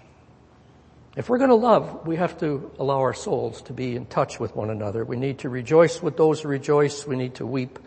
If 1.15 1.27
we're 1.27 1.39
going 1.39 1.49
to 1.49 1.55
love, 1.55 2.07
we 2.07 2.15
have 2.17 2.37
to 2.39 2.71
allow 2.79 2.99
our 2.99 3.13
souls 3.13 3.61
to 3.63 3.73
be 3.73 3.95
in 3.95 4.05
touch 4.05 4.39
with 4.39 4.55
one 4.55 4.69
another. 4.69 5.03
We 5.03 5.17
need 5.17 5.39
to 5.39 5.49
rejoice 5.49 6.01
with 6.01 6.15
those 6.15 6.41
who 6.41 6.47
rejoice. 6.47 7.05
We 7.05 7.15
need 7.15 7.35
to 7.35 7.45
weep 7.45 7.79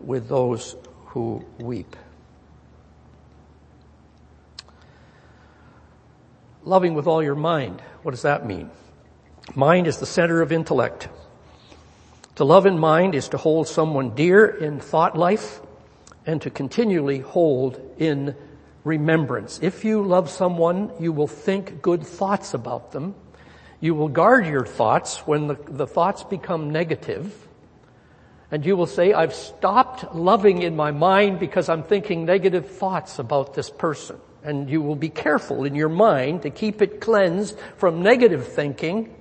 with 0.00 0.28
those 0.28 0.74
who 1.06 1.44
weep. 1.58 1.94
Loving 6.66 6.94
with 6.94 7.06
all 7.06 7.22
your 7.22 7.36
mind. 7.36 7.80
What 8.02 8.10
does 8.10 8.22
that 8.22 8.44
mean? 8.44 8.70
Mind 9.54 9.86
is 9.86 9.98
the 9.98 10.04
center 10.04 10.42
of 10.42 10.50
intellect. 10.50 11.08
To 12.34 12.44
love 12.44 12.66
in 12.66 12.76
mind 12.76 13.14
is 13.14 13.28
to 13.28 13.36
hold 13.36 13.68
someone 13.68 14.16
dear 14.16 14.46
in 14.46 14.80
thought 14.80 15.16
life 15.16 15.60
and 16.26 16.42
to 16.42 16.50
continually 16.50 17.20
hold 17.20 17.80
in 17.98 18.34
remembrance. 18.82 19.60
If 19.62 19.84
you 19.84 20.02
love 20.02 20.28
someone, 20.28 20.90
you 20.98 21.12
will 21.12 21.28
think 21.28 21.82
good 21.82 22.04
thoughts 22.04 22.52
about 22.52 22.90
them. 22.90 23.14
You 23.78 23.94
will 23.94 24.08
guard 24.08 24.44
your 24.44 24.66
thoughts 24.66 25.18
when 25.18 25.46
the, 25.46 25.54
the 25.68 25.86
thoughts 25.86 26.24
become 26.24 26.70
negative. 26.70 27.46
And 28.50 28.66
you 28.66 28.76
will 28.76 28.86
say, 28.86 29.12
I've 29.12 29.34
stopped 29.34 30.16
loving 30.16 30.62
in 30.62 30.74
my 30.74 30.90
mind 30.90 31.38
because 31.38 31.68
I'm 31.68 31.84
thinking 31.84 32.24
negative 32.24 32.68
thoughts 32.68 33.20
about 33.20 33.54
this 33.54 33.70
person. 33.70 34.18
And 34.46 34.70
you 34.70 34.80
will 34.80 34.94
be 34.94 35.08
careful 35.08 35.64
in 35.64 35.74
your 35.74 35.88
mind 35.88 36.42
to 36.42 36.50
keep 36.50 36.80
it 36.80 37.00
cleansed 37.00 37.58
from 37.76 38.00
negative 38.00 38.46
thinking, 38.46 39.12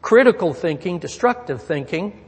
critical 0.00 0.54
thinking, 0.54 1.00
destructive 1.00 1.60
thinking, 1.60 2.24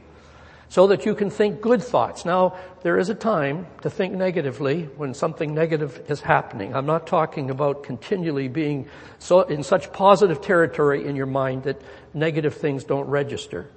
so 0.67 0.87
that 0.87 1.05
you 1.05 1.15
can 1.15 1.29
think 1.29 1.61
good 1.61 1.81
thoughts. 1.81 2.25
Now, 2.25 2.57
there 2.81 2.97
is 2.97 3.07
a 3.07 3.15
time 3.15 3.65
to 3.83 3.89
think 3.89 4.13
negatively 4.13 4.89
when 4.97 5.13
something 5.13 5.53
negative 5.53 6.03
is 6.09 6.19
happening. 6.19 6.75
I'm 6.75 6.85
not 6.85 7.07
talking 7.07 7.49
about 7.49 7.83
continually 7.83 8.49
being 8.49 8.89
so 9.19 9.43
in 9.43 9.63
such 9.63 9.93
positive 9.93 10.41
territory 10.41 11.07
in 11.07 11.15
your 11.15 11.27
mind 11.27 11.63
that 11.63 11.81
negative 12.13 12.55
things 12.55 12.83
don't 12.83 13.07
register. 13.07 13.69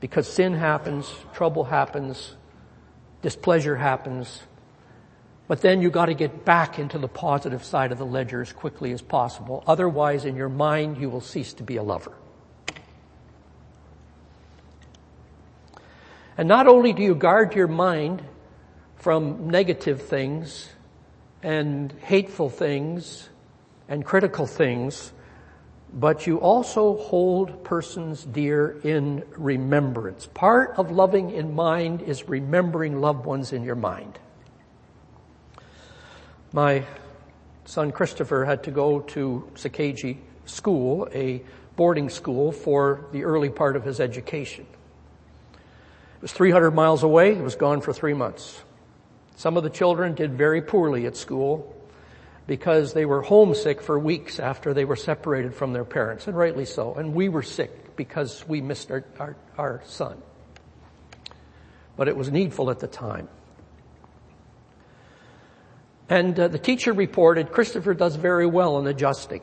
Because 0.00 0.26
sin 0.26 0.54
happens, 0.54 1.08
trouble 1.34 1.64
happens, 1.64 2.34
displeasure 3.22 3.76
happens, 3.76 4.42
but 5.50 5.62
then 5.62 5.82
you 5.82 5.90
gotta 5.90 6.14
get 6.14 6.44
back 6.44 6.78
into 6.78 6.96
the 6.96 7.08
positive 7.08 7.64
side 7.64 7.90
of 7.90 7.98
the 7.98 8.06
ledger 8.06 8.40
as 8.40 8.52
quickly 8.52 8.92
as 8.92 9.02
possible. 9.02 9.64
Otherwise, 9.66 10.24
in 10.24 10.36
your 10.36 10.48
mind, 10.48 10.96
you 10.96 11.10
will 11.10 11.20
cease 11.20 11.52
to 11.54 11.64
be 11.64 11.76
a 11.76 11.82
lover. 11.82 12.12
And 16.38 16.46
not 16.46 16.68
only 16.68 16.92
do 16.92 17.02
you 17.02 17.16
guard 17.16 17.56
your 17.56 17.66
mind 17.66 18.22
from 18.94 19.50
negative 19.50 20.02
things 20.02 20.68
and 21.42 21.90
hateful 21.98 22.48
things 22.48 23.28
and 23.88 24.04
critical 24.04 24.46
things, 24.46 25.12
but 25.92 26.28
you 26.28 26.38
also 26.38 26.96
hold 26.96 27.64
persons 27.64 28.22
dear 28.22 28.78
in 28.84 29.24
remembrance. 29.36 30.28
Part 30.32 30.74
of 30.76 30.92
loving 30.92 31.32
in 31.32 31.56
mind 31.56 32.02
is 32.02 32.28
remembering 32.28 33.00
loved 33.00 33.26
ones 33.26 33.52
in 33.52 33.64
your 33.64 33.74
mind. 33.74 34.16
My 36.52 36.84
son 37.64 37.92
Christopher 37.92 38.44
had 38.44 38.64
to 38.64 38.72
go 38.72 39.00
to 39.00 39.48
Sakeji 39.54 40.18
School, 40.46 41.08
a 41.14 41.42
boarding 41.76 42.08
school 42.08 42.50
for 42.50 43.06
the 43.12 43.24
early 43.24 43.50
part 43.50 43.76
of 43.76 43.84
his 43.84 44.00
education. 44.00 44.66
It 45.52 46.22
was 46.22 46.32
300 46.32 46.72
miles 46.72 47.04
away. 47.04 47.32
It 47.32 47.42
was 47.42 47.54
gone 47.54 47.80
for 47.80 47.92
three 47.92 48.14
months. 48.14 48.60
Some 49.36 49.56
of 49.56 49.62
the 49.62 49.70
children 49.70 50.14
did 50.14 50.34
very 50.34 50.60
poorly 50.60 51.06
at 51.06 51.16
school 51.16 51.74
because 52.46 52.92
they 52.94 53.06
were 53.06 53.22
homesick 53.22 53.80
for 53.80 53.96
weeks 53.96 54.40
after 54.40 54.74
they 54.74 54.84
were 54.84 54.96
separated 54.96 55.54
from 55.54 55.72
their 55.72 55.84
parents, 55.84 56.26
and 56.26 56.36
rightly 56.36 56.64
so. 56.64 56.94
And 56.94 57.14
we 57.14 57.28
were 57.28 57.44
sick 57.44 57.94
because 57.94 58.44
we 58.48 58.60
missed 58.60 58.90
our, 58.90 59.04
our, 59.20 59.36
our 59.56 59.82
son. 59.86 60.20
But 61.96 62.08
it 62.08 62.16
was 62.16 62.30
needful 62.30 62.70
at 62.70 62.80
the 62.80 62.88
time. 62.88 63.28
And 66.10 66.38
uh, 66.38 66.48
the 66.48 66.58
teacher 66.58 66.92
reported 66.92 67.52
Christopher 67.52 67.94
does 67.94 68.16
very 68.16 68.46
well 68.46 68.78
in 68.80 68.88
adjusting. 68.88 69.42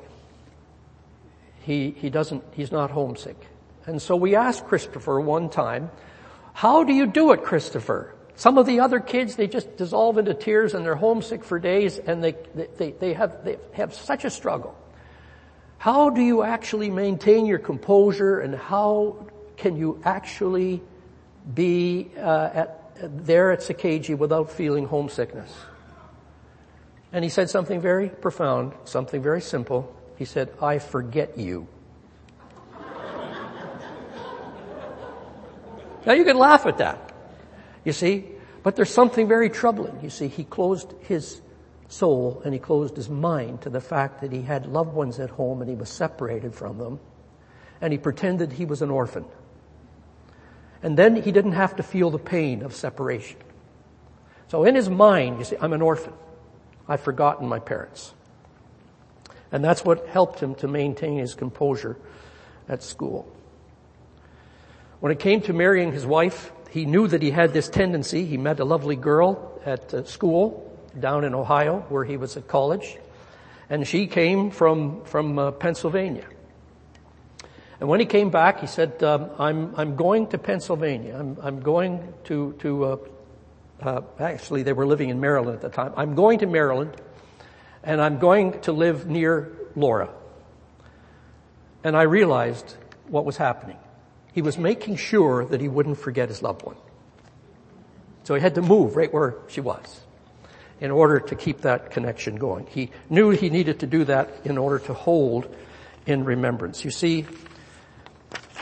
He, 1.62 1.92
he 1.92 2.10
doesn't, 2.10 2.44
he's 2.52 2.74
not 2.74 2.92
homesick. 2.92 3.38
And 3.86 4.02
so 4.02 4.18
we 4.18 4.36
asked 4.36 4.66
Christopher 4.68 5.20
one 5.20 5.50
time, 5.50 5.90
how 6.54 6.84
do 6.84 6.94
you 6.94 7.08
do 7.08 7.32
it, 7.32 7.44
Christopher? 7.44 8.14
Some 8.36 8.58
of 8.58 8.66
the 8.66 8.82
other 8.82 9.00
kids, 9.00 9.38
they 9.38 9.48
just 9.48 9.78
dissolve 9.78 10.18
into 10.18 10.34
tears 10.34 10.74
and 10.74 10.86
they're 10.86 10.96
homesick 10.96 11.46
for 11.46 11.58
days 11.58 12.00
and 12.00 12.22
they, 12.22 12.36
they, 12.78 12.92
they, 12.92 13.14
have, 13.14 13.46
they 13.46 13.58
have 13.72 13.94
such 13.94 14.26
a 14.26 14.30
struggle. 14.30 14.78
How 15.78 16.10
do 16.10 16.22
you 16.22 16.44
actually 16.44 16.90
maintain 16.90 17.46
your 17.46 17.60
composure 17.60 18.42
and 18.42 18.54
how 18.54 19.26
can 19.56 19.78
you 19.78 20.02
actually 20.04 20.82
be 21.54 22.12
uh, 22.18 22.50
at, 22.54 23.26
there 23.26 23.52
at 23.52 23.60
Sakeji 23.60 24.18
without 24.18 24.52
feeling 24.52 24.86
homesickness? 24.86 25.54
And 27.12 27.24
he 27.24 27.30
said 27.30 27.50
something 27.50 27.80
very 27.80 28.10
profound, 28.10 28.74
something 28.84 29.22
very 29.22 29.42
simple. 29.42 29.96
He 30.18 30.26
said, 30.26 30.52
I 30.62 30.80
forget 30.80 31.38
you. 31.38 31.68
Now 36.06 36.14
you 36.14 36.24
can 36.24 36.38
laugh 36.38 36.66
at 36.66 36.78
that, 36.78 37.12
you 37.84 37.92
see, 37.92 38.24
but 38.64 38.78
there's 38.78 38.90
something 38.90 39.28
very 39.28 39.50
troubling. 39.50 40.00
You 40.02 40.10
see, 40.10 40.30
he 40.30 40.46
closed 40.46 40.94
his 41.02 41.42
soul 41.90 42.42
and 42.46 42.54
he 42.54 42.60
closed 42.60 42.96
his 42.96 43.10
mind 43.10 43.62
to 43.64 43.70
the 43.70 43.82
fact 43.82 44.22
that 44.22 44.32
he 44.32 44.42
had 44.42 44.68
loved 44.68 44.94
ones 44.94 45.20
at 45.20 45.30
home 45.30 45.62
and 45.62 45.70
he 45.70 45.76
was 45.76 45.90
separated 45.90 46.56
from 46.56 46.78
them 46.78 47.00
and 47.82 47.92
he 47.92 48.00
pretended 48.00 48.54
he 48.54 48.66
was 48.66 48.82
an 48.82 48.90
orphan. 48.90 49.26
And 50.82 50.98
then 50.98 51.22
he 51.22 51.32
didn't 51.32 51.54
have 51.54 51.76
to 51.76 51.84
feel 51.84 52.10
the 52.10 52.20
pain 52.20 52.62
of 52.62 52.74
separation. 52.74 53.38
So 54.48 54.64
in 54.64 54.76
his 54.76 54.90
mind, 54.90 55.40
you 55.40 55.44
see, 55.44 55.58
I'm 55.60 55.74
an 55.74 55.82
orphan. 55.82 56.14
I've 56.88 57.02
forgotten 57.02 57.48
my 57.48 57.60
parents. 57.60 58.14
And 59.52 59.64
that's 59.64 59.84
what 59.84 60.08
helped 60.08 60.40
him 60.40 60.56
to 60.56 60.68
maintain 60.68 61.18
his 61.18 61.34
composure 61.34 61.98
at 62.68 62.84
school. 62.84 63.32
When 65.00 65.12
it 65.12 65.20
came 65.20 65.42
to 65.42 65.54
marrying 65.54 65.92
his 65.92 66.06
wife, 66.06 66.52
he 66.70 66.86
knew 66.86 67.08
that 67.08 67.22
he 67.22 67.32
had 67.32 67.54
this 67.54 67.70
tendency. 67.70 68.26
He 68.26 68.38
met 68.38 68.60
a 68.60 68.66
lovely 68.66 68.96
girl 68.96 69.62
at 69.66 69.94
uh, 69.94 70.04
school 70.04 70.64
down 71.00 71.24
in 71.24 71.34
Ohio 71.34 71.86
where 71.90 72.04
he 72.04 72.18
was 72.18 72.36
at 72.36 72.48
college. 72.48 72.98
And 73.70 73.88
she 73.88 74.08
came 74.08 74.52
from, 74.52 75.04
from 75.06 75.38
uh, 75.38 75.52
Pennsylvania. 75.52 76.26
And 77.80 77.88
when 77.88 78.00
he 78.00 78.06
came 78.06 78.32
back, 78.32 78.60
he 78.60 78.68
said, 78.68 79.04
um, 79.04 79.30
I'm, 79.38 79.76
I'm 79.76 79.96
going 79.96 80.28
to 80.28 80.38
Pennsylvania. 80.38 81.16
I'm, 81.18 81.38
I'm 81.42 81.60
going 81.60 82.14
to, 82.26 82.54
to 82.60 82.84
uh, 82.84 82.98
uh, 83.82 84.02
actually 84.20 84.64
they 84.64 84.74
were 84.74 84.86
living 84.86 85.10
in 85.10 85.20
Maryland 85.20 85.56
at 85.56 85.62
the 85.62 85.70
time. 85.70 85.94
I'm 85.96 86.16
going 86.16 86.40
to 86.40 86.48
Maryland 86.48 86.96
and 87.84 88.02
I'm 88.02 88.20
going 88.20 88.60
to 88.62 88.72
live 88.72 89.08
near 89.08 89.52
Laura. 89.76 90.10
And 91.84 91.96
I 91.96 92.04
realized 92.04 92.76
what 93.08 93.26
was 93.26 93.38
happening. 93.38 93.78
He 94.34 94.42
was 94.42 94.58
making 94.58 94.98
sure 94.98 95.46
that 95.46 95.62
he 95.62 95.68
wouldn't 95.68 95.98
forget 95.98 96.30
his 96.30 96.42
loved 96.42 96.64
one. 96.64 96.76
So 98.24 98.36
he 98.36 98.42
had 98.42 98.56
to 98.56 98.62
move 98.62 98.96
right 98.96 99.12
where 99.12 99.36
she 99.48 99.62
was 99.62 100.02
in 100.80 100.92
order 100.92 101.20
to 101.20 101.36
keep 101.36 101.62
that 101.62 101.92
connection 101.92 102.36
going. 102.36 102.68
He 102.68 102.92
knew 103.10 103.30
he 103.30 103.50
needed 103.50 103.80
to 103.80 103.88
do 103.88 104.04
that 104.06 104.30
in 104.44 104.58
order 104.58 104.80
to 104.80 104.94
hold 104.94 105.54
in 106.06 106.24
remembrance. 106.26 106.84
You 106.84 106.92
see, 106.92 107.26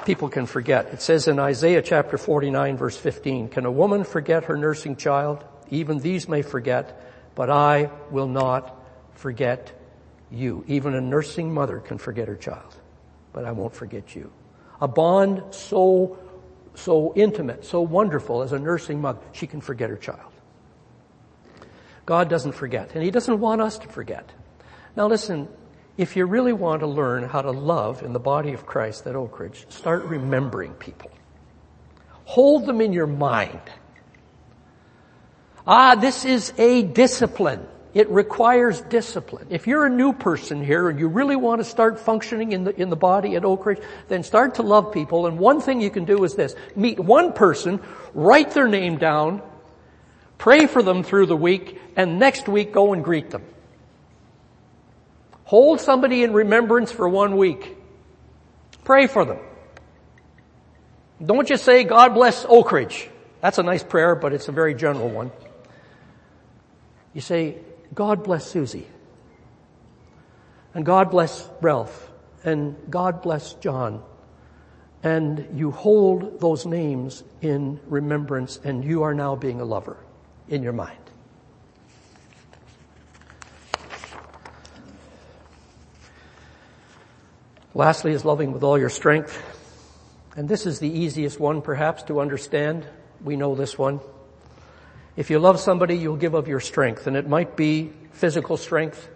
people 0.05 0.29
can 0.29 0.45
forget. 0.45 0.93
It 0.93 1.01
says 1.01 1.27
in 1.27 1.39
Isaiah 1.39 1.81
chapter 1.81 2.17
49 2.17 2.77
verse 2.77 2.97
15, 2.97 3.49
can 3.49 3.65
a 3.65 3.71
woman 3.71 4.03
forget 4.03 4.45
her 4.45 4.55
nursing 4.55 4.95
child? 4.95 5.43
Even 5.69 5.99
these 5.99 6.29
may 6.29 6.41
forget, 6.41 7.01
but 7.33 7.49
I 7.49 7.89
will 8.11 8.27
not 8.27 8.75
forget 9.15 9.73
you. 10.31 10.63
Even 10.67 10.93
a 10.93 11.01
nursing 11.01 11.53
mother 11.53 11.79
can 11.79 11.97
forget 11.97 12.27
her 12.27 12.35
child, 12.35 12.75
but 13.33 13.45
I 13.45 13.51
won't 13.51 13.75
forget 13.75 14.15
you. 14.15 14.31
A 14.79 14.87
bond 14.87 15.43
so, 15.51 16.19
so 16.75 17.13
intimate, 17.15 17.65
so 17.65 17.81
wonderful 17.81 18.43
as 18.43 18.51
a 18.51 18.59
nursing 18.59 19.01
mother, 19.01 19.19
she 19.31 19.47
can 19.47 19.61
forget 19.61 19.89
her 19.89 19.97
child. 19.97 20.31
God 22.05 22.29
doesn't 22.29 22.51
forget, 22.51 22.93
and 22.93 23.03
He 23.03 23.09
doesn't 23.09 23.39
want 23.39 23.61
us 23.61 23.79
to 23.79 23.87
forget. 23.87 24.29
Now 24.95 25.07
listen, 25.07 25.47
if 25.97 26.15
you 26.15 26.25
really 26.25 26.53
want 26.53 26.81
to 26.81 26.87
learn 26.87 27.23
how 27.23 27.41
to 27.41 27.51
love 27.51 28.03
in 28.03 28.13
the 28.13 28.19
body 28.19 28.53
of 28.53 28.65
Christ 28.65 29.07
at 29.07 29.15
Oak 29.15 29.39
Ridge, 29.39 29.65
start 29.69 30.03
remembering 30.05 30.73
people. 30.73 31.11
Hold 32.25 32.65
them 32.65 32.81
in 32.81 32.91
your 32.91 33.07
mind. 33.07 33.61
Ah, 35.65 35.95
this 35.95 36.25
is 36.25 36.53
a 36.57 36.83
discipline. 36.83 37.65
It 37.93 38.09
requires 38.09 38.81
discipline. 38.81 39.47
If 39.49 39.67
you're 39.67 39.85
a 39.85 39.89
new 39.89 40.11
person 40.11 40.63
here 40.63 40.89
and 40.89 40.99
you 40.99 41.07
really 41.07 41.37
want 41.37 41.61
to 41.61 41.63
start 41.63 41.97
functioning 41.97 42.51
in 42.51 42.65
the, 42.65 42.79
in 42.79 42.89
the 42.89 42.97
body 42.97 43.35
at 43.37 43.45
Oak 43.45 43.65
Ridge, 43.65 43.81
then 44.09 44.21
start 44.21 44.55
to 44.55 44.63
love 44.63 44.91
people. 44.91 45.27
And 45.27 45.39
one 45.39 45.61
thing 45.61 45.79
you 45.79 45.89
can 45.89 46.03
do 46.03 46.25
is 46.25 46.35
this. 46.35 46.55
Meet 46.75 46.99
one 46.99 47.31
person, 47.31 47.79
write 48.13 48.51
their 48.51 48.67
name 48.67 48.97
down, 48.97 49.41
pray 50.37 50.65
for 50.65 50.83
them 50.83 51.03
through 51.03 51.27
the 51.27 51.37
week, 51.37 51.79
and 51.95 52.19
next 52.19 52.49
week 52.49 52.73
go 52.73 52.91
and 52.91 53.01
greet 53.01 53.29
them. 53.29 53.43
Hold 55.45 55.79
somebody 55.79 56.23
in 56.23 56.33
remembrance 56.33 56.91
for 56.91 57.07
one 57.07 57.37
week. 57.37 57.77
Pray 58.83 59.07
for 59.07 59.25
them. 59.25 59.39
Don't 61.23 61.47
just 61.47 61.63
say, 61.63 61.83
God 61.83 62.13
bless 62.13 62.45
Oak 62.47 62.71
Ridge. 62.71 63.09
That's 63.41 63.57
a 63.57 63.63
nice 63.63 63.83
prayer, 63.83 64.15
but 64.15 64.33
it's 64.33 64.47
a 64.47 64.51
very 64.51 64.73
general 64.73 65.09
one. 65.09 65.31
You 67.13 67.21
say, 67.21 67.57
God 67.93 68.23
bless 68.23 68.45
Susie. 68.45 68.87
And 70.73 70.85
God 70.85 71.09
bless 71.09 71.47
Ralph. 71.61 72.11
And 72.43 72.75
God 72.89 73.21
bless 73.21 73.53
John. 73.53 74.03
And 75.03 75.47
you 75.53 75.71
hold 75.71 76.41
those 76.41 76.65
names 76.65 77.23
in 77.41 77.79
remembrance 77.85 78.59
and 78.63 78.83
you 78.83 79.03
are 79.03 79.13
now 79.13 79.35
being 79.35 79.61
a 79.61 79.65
lover 79.65 79.97
in 80.49 80.63
your 80.63 80.73
mind. 80.73 81.04
Lastly 87.77 88.13
is 88.13 88.23
loving 88.23 88.53
with 88.53 88.63
all 88.63 88.79
your 88.79 88.89
strength. 88.89 89.37
And 90.37 90.47
this 90.47 90.65
is 90.65 90.79
the 90.79 90.87
easiest 90.87 91.41
one 91.41 91.61
perhaps 91.61 92.03
to 92.03 92.21
understand. 92.21 92.87
We 93.21 93.35
know 93.35 93.53
this 93.53 93.77
one. 93.77 93.99
If 95.17 95.29
you 95.29 95.39
love 95.39 95.59
somebody, 95.59 95.97
you'll 95.97 96.15
give 96.15 96.35
of 96.35 96.47
your 96.47 96.61
strength, 96.61 97.05
and 97.05 97.17
it 97.17 97.27
might 97.27 97.57
be 97.57 97.91
physical 98.13 98.55
strength, 98.55 99.09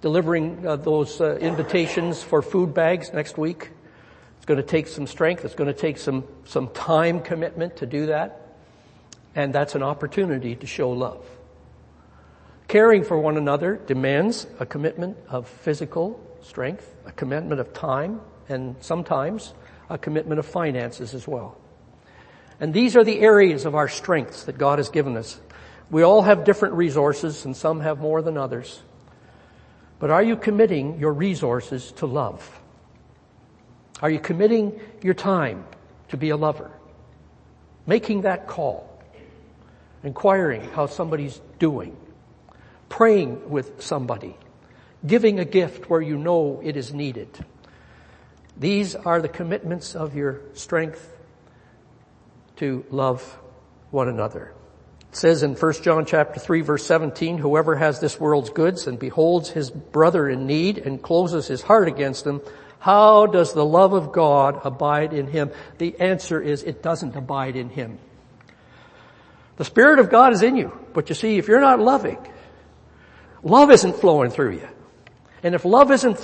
delivering 0.00 0.64
uh, 0.64 0.76
those 0.76 1.20
uh, 1.20 1.38
invitations 1.38 2.22
for 2.22 2.40
food 2.40 2.72
bags 2.72 3.12
next 3.12 3.36
week. 3.36 3.70
It's 4.36 4.46
going 4.46 4.58
to 4.58 4.66
take 4.66 4.86
some 4.86 5.08
strength. 5.08 5.44
It's 5.44 5.56
going 5.56 5.72
to 5.72 5.78
take 5.78 5.98
some, 5.98 6.22
some 6.44 6.68
time 6.68 7.20
commitment 7.20 7.78
to 7.78 7.86
do 7.86 8.06
that. 8.06 8.46
And 9.34 9.52
that's 9.52 9.74
an 9.74 9.82
opportunity 9.82 10.54
to 10.54 10.66
show 10.68 10.90
love. 10.90 11.26
Caring 12.68 13.02
for 13.02 13.18
one 13.18 13.36
another 13.36 13.74
demands 13.74 14.46
a 14.60 14.66
commitment 14.66 15.16
of 15.28 15.48
physical 15.48 16.24
strength, 16.42 16.94
a 17.06 17.12
commitment 17.12 17.60
of 17.60 17.72
time, 17.72 18.20
and 18.48 18.76
sometimes 18.80 19.54
a 19.88 19.98
commitment 19.98 20.38
of 20.38 20.46
finances 20.46 21.14
as 21.14 21.26
well. 21.26 21.56
And 22.60 22.74
these 22.74 22.96
are 22.96 23.04
the 23.04 23.20
areas 23.20 23.64
of 23.64 23.74
our 23.74 23.88
strengths 23.88 24.44
that 24.44 24.58
God 24.58 24.78
has 24.78 24.90
given 24.90 25.16
us. 25.16 25.40
We 25.90 26.02
all 26.02 26.22
have 26.22 26.44
different 26.44 26.74
resources 26.74 27.44
and 27.44 27.56
some 27.56 27.80
have 27.80 27.98
more 27.98 28.22
than 28.22 28.36
others. 28.36 28.80
But 29.98 30.10
are 30.10 30.22
you 30.22 30.36
committing 30.36 30.98
your 30.98 31.12
resources 31.12 31.92
to 31.92 32.06
love? 32.06 32.60
Are 34.02 34.10
you 34.10 34.20
committing 34.20 34.80
your 35.02 35.14
time 35.14 35.64
to 36.08 36.16
be 36.16 36.30
a 36.30 36.36
lover? 36.36 36.70
Making 37.86 38.22
that 38.22 38.46
call. 38.46 38.86
Inquiring 40.02 40.70
how 40.70 40.86
somebody's 40.86 41.40
doing. 41.58 41.96
Praying 42.88 43.50
with 43.50 43.82
somebody. 43.82 44.36
Giving 45.06 45.38
a 45.38 45.44
gift 45.44 45.88
where 45.88 46.00
you 46.00 46.16
know 46.16 46.60
it 46.62 46.76
is 46.76 46.92
needed. 46.92 47.28
These 48.56 48.94
are 48.94 49.22
the 49.22 49.28
commitments 49.28 49.94
of 49.94 50.14
your 50.14 50.40
strength 50.52 51.10
to 52.56 52.84
love 52.90 53.22
one 53.90 54.08
another. 54.08 54.52
It 55.10 55.16
says 55.16 55.42
in 55.42 55.54
1 55.54 55.72
John 55.82 56.04
chapter 56.04 56.38
3 56.38 56.60
verse 56.60 56.84
17, 56.84 57.38
whoever 57.38 57.74
has 57.76 58.00
this 58.00 58.20
world's 58.20 58.50
goods 58.50 58.86
and 58.86 58.98
beholds 58.98 59.48
his 59.48 59.70
brother 59.70 60.28
in 60.28 60.46
need 60.46 60.78
and 60.78 61.02
closes 61.02 61.48
his 61.48 61.62
heart 61.62 61.88
against 61.88 62.26
him, 62.26 62.42
how 62.78 63.26
does 63.26 63.52
the 63.52 63.64
love 63.64 63.92
of 63.92 64.12
God 64.12 64.60
abide 64.64 65.12
in 65.12 65.26
him? 65.26 65.50
The 65.78 65.98
answer 65.98 66.40
is 66.40 66.62
it 66.62 66.82
doesn't 66.82 67.16
abide 67.16 67.56
in 67.56 67.70
him. 67.70 67.98
The 69.56 69.64
Spirit 69.64 69.98
of 69.98 70.10
God 70.10 70.32
is 70.32 70.42
in 70.42 70.56
you, 70.56 70.78
but 70.94 71.08
you 71.08 71.14
see, 71.14 71.38
if 71.38 71.48
you're 71.48 71.60
not 71.60 71.80
loving, 71.80 72.18
love 73.42 73.70
isn't 73.70 73.96
flowing 73.96 74.30
through 74.30 74.52
you. 74.52 74.68
And 75.42 75.54
if 75.54 75.64
love 75.64 75.90
isn't 75.90 76.18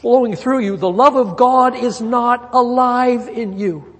flowing 0.00 0.36
through 0.36 0.60
you, 0.60 0.76
the 0.76 0.90
love 0.90 1.16
of 1.16 1.36
God 1.36 1.74
is 1.74 2.00
not 2.00 2.54
alive 2.54 3.28
in 3.28 3.58
you. 3.58 3.96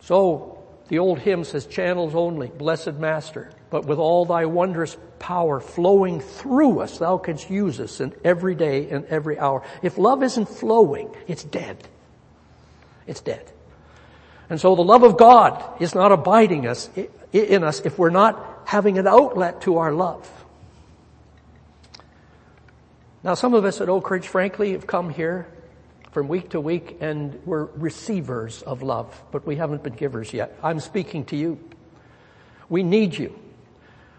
So 0.00 0.62
the 0.88 1.00
old 1.00 1.18
hymn 1.18 1.42
says, 1.42 1.66
channels 1.66 2.14
only, 2.14 2.46
blessed 2.46 2.94
master, 2.94 3.50
but 3.70 3.86
with 3.86 3.98
all 3.98 4.24
thy 4.24 4.44
wondrous 4.44 4.96
power 5.18 5.58
flowing 5.58 6.20
through 6.20 6.78
us, 6.78 6.98
thou 6.98 7.18
canst 7.18 7.50
use 7.50 7.80
us 7.80 8.00
in 8.00 8.14
every 8.22 8.54
day 8.54 8.88
and 8.90 9.04
every 9.06 9.36
hour. 9.38 9.64
If 9.82 9.98
love 9.98 10.22
isn't 10.22 10.48
flowing, 10.48 11.12
it's 11.26 11.42
dead. 11.42 11.88
It's 13.08 13.20
dead. 13.20 13.50
And 14.48 14.60
so 14.60 14.76
the 14.76 14.84
love 14.84 15.02
of 15.02 15.16
God 15.16 15.82
is 15.82 15.94
not 15.94 16.12
abiding 16.12 16.68
us, 16.68 16.88
in 17.32 17.64
us 17.64 17.80
if 17.80 17.98
we're 17.98 18.10
not 18.10 18.55
having 18.66 18.98
an 18.98 19.06
outlet 19.06 19.60
to 19.62 19.78
our 19.78 19.92
love. 19.92 20.28
Now 23.22 23.34
some 23.34 23.54
of 23.54 23.64
us 23.64 23.80
at 23.80 23.88
Oak 23.88 24.10
Ridge 24.10 24.26
frankly 24.26 24.72
have 24.72 24.86
come 24.86 25.08
here 25.08 25.46
from 26.10 26.26
week 26.26 26.50
to 26.50 26.60
week 26.60 26.98
and 27.00 27.40
we're 27.46 27.64
receivers 27.64 28.62
of 28.62 28.82
love, 28.82 29.22
but 29.30 29.46
we 29.46 29.56
haven't 29.56 29.84
been 29.84 29.94
givers 29.94 30.32
yet. 30.32 30.58
I'm 30.64 30.80
speaking 30.80 31.24
to 31.26 31.36
you. 31.36 31.58
We 32.68 32.82
need 32.82 33.16
you. 33.16 33.38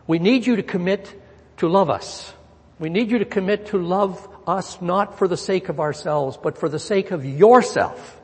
We 0.07 0.17
need 0.17 0.47
you 0.47 0.55
to 0.55 0.63
commit 0.63 1.13
to 1.57 1.67
love 1.67 1.89
us. 1.89 2.33
We 2.79 2.89
need 2.89 3.11
you 3.11 3.19
to 3.19 3.25
commit 3.25 3.67
to 3.67 3.77
love 3.77 4.27
us 4.47 4.81
not 4.81 5.17
for 5.17 5.27
the 5.27 5.35
sake 5.35 5.67
of 5.67 5.81
ourselves, 5.81 6.37
but 6.41 6.57
for 6.57 6.69
the 6.69 6.79
sake 6.79 7.11
of 7.11 7.25
yourself. 7.25 8.17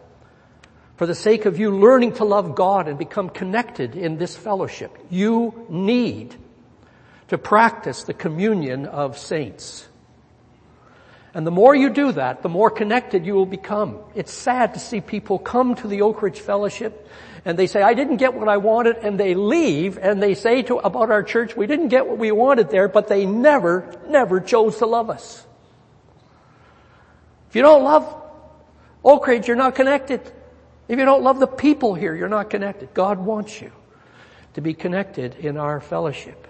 For 1.03 1.07
the 1.07 1.15
sake 1.15 1.43
of 1.43 1.59
you 1.59 1.69
learning 1.69 2.13
to 2.13 2.23
love 2.23 2.55
God 2.55 2.87
and 2.87 2.97
become 2.97 3.27
connected 3.27 3.97
in 3.97 4.17
this 4.17 4.37
fellowship. 4.37 4.97
You 5.09 5.65
need 5.67 6.33
to 7.27 7.37
practice 7.37 8.03
the 8.03 8.13
communion 8.13 8.85
of 8.85 9.17
saints. 9.17 9.85
And 11.33 11.45
the 11.45 11.51
more 11.51 11.75
you 11.75 11.89
do 11.89 12.13
that, 12.13 12.41
the 12.41 12.47
more 12.47 12.69
connected 12.69 13.25
you 13.25 13.33
will 13.33 13.45
become. 13.45 13.99
It's 14.15 14.31
sad 14.31 14.75
to 14.75 14.79
see 14.79 15.01
people 15.01 15.39
come 15.39 15.75
to 15.75 15.89
the 15.89 16.03
Oak 16.03 16.21
Ridge 16.21 16.39
Fellowship 16.39 17.09
and 17.43 17.59
they 17.59 17.67
say, 17.67 17.81
I 17.81 17.95
didn't 17.95 18.15
get 18.15 18.33
what 18.33 18.47
I 18.47 18.55
wanted, 18.55 18.95
and 18.95 19.19
they 19.19 19.35
leave 19.35 19.97
and 19.97 20.23
they 20.23 20.35
say 20.35 20.63
to, 20.63 20.77
about 20.77 21.11
our 21.11 21.21
church, 21.21 21.53
we 21.57 21.67
didn't 21.67 21.89
get 21.89 22.07
what 22.07 22.17
we 22.17 22.31
wanted 22.31 22.69
there, 22.69 22.87
but 22.87 23.09
they 23.09 23.25
never, 23.25 23.93
never 24.07 24.39
chose 24.39 24.77
to 24.77 24.85
love 24.85 25.09
us. 25.09 25.45
If 27.49 27.57
you 27.57 27.61
don't 27.61 27.83
love 27.83 28.21
Oak 29.03 29.27
Ridge, 29.27 29.49
you're 29.49 29.57
not 29.57 29.75
connected. 29.75 30.31
If 30.87 30.99
you 30.99 31.05
don't 31.05 31.23
love 31.23 31.39
the 31.39 31.47
people 31.47 31.95
here, 31.95 32.13
you're 32.13 32.29
not 32.29 32.49
connected. 32.49 32.93
God 32.93 33.19
wants 33.19 33.61
you 33.61 33.71
to 34.55 34.61
be 34.61 34.73
connected 34.73 35.35
in 35.35 35.57
our 35.57 35.79
fellowship. 35.79 36.47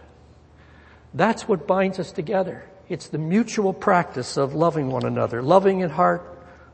That's 1.13 1.47
what 1.47 1.67
binds 1.67 1.99
us 1.99 2.11
together. 2.11 2.63
It's 2.89 3.07
the 3.07 3.17
mutual 3.17 3.73
practice 3.73 4.37
of 4.37 4.55
loving 4.55 4.89
one 4.89 5.05
another, 5.05 5.41
loving 5.41 5.81
in 5.81 5.89
heart, 5.89 6.27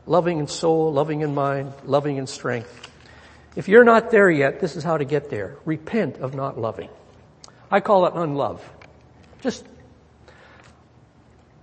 loving 0.06 0.38
in 0.38 0.46
soul, 0.48 0.92
loving 0.92 1.20
in 1.20 1.34
mind, 1.34 1.72
loving 1.84 2.16
in 2.16 2.26
strength. 2.26 2.88
If 3.56 3.68
you're 3.68 3.84
not 3.84 4.10
there 4.10 4.30
yet, 4.30 4.60
this 4.60 4.76
is 4.76 4.82
how 4.82 4.96
to 4.96 5.04
get 5.04 5.28
there. 5.28 5.56
Repent 5.64 6.16
of 6.16 6.34
not 6.34 6.58
loving. 6.58 6.88
I 7.70 7.80
call 7.80 8.06
it 8.06 8.14
unlove. 8.14 8.68
Just, 9.42 9.64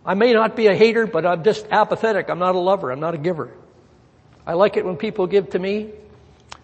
I 0.05 0.13
may 0.13 0.33
not 0.33 0.55
be 0.55 0.67
a 0.67 0.75
hater, 0.75 1.07
but 1.07 1.25
I'm 1.25 1.43
just 1.43 1.67
apathetic. 1.69 2.29
I'm 2.29 2.39
not 2.39 2.55
a 2.55 2.59
lover. 2.59 2.91
I'm 2.91 2.99
not 2.99 3.15
a 3.15 3.17
giver. 3.17 3.51
I 4.47 4.53
like 4.53 4.77
it 4.77 4.85
when 4.85 4.95
people 4.95 5.27
give 5.27 5.49
to 5.51 5.59
me, 5.59 5.91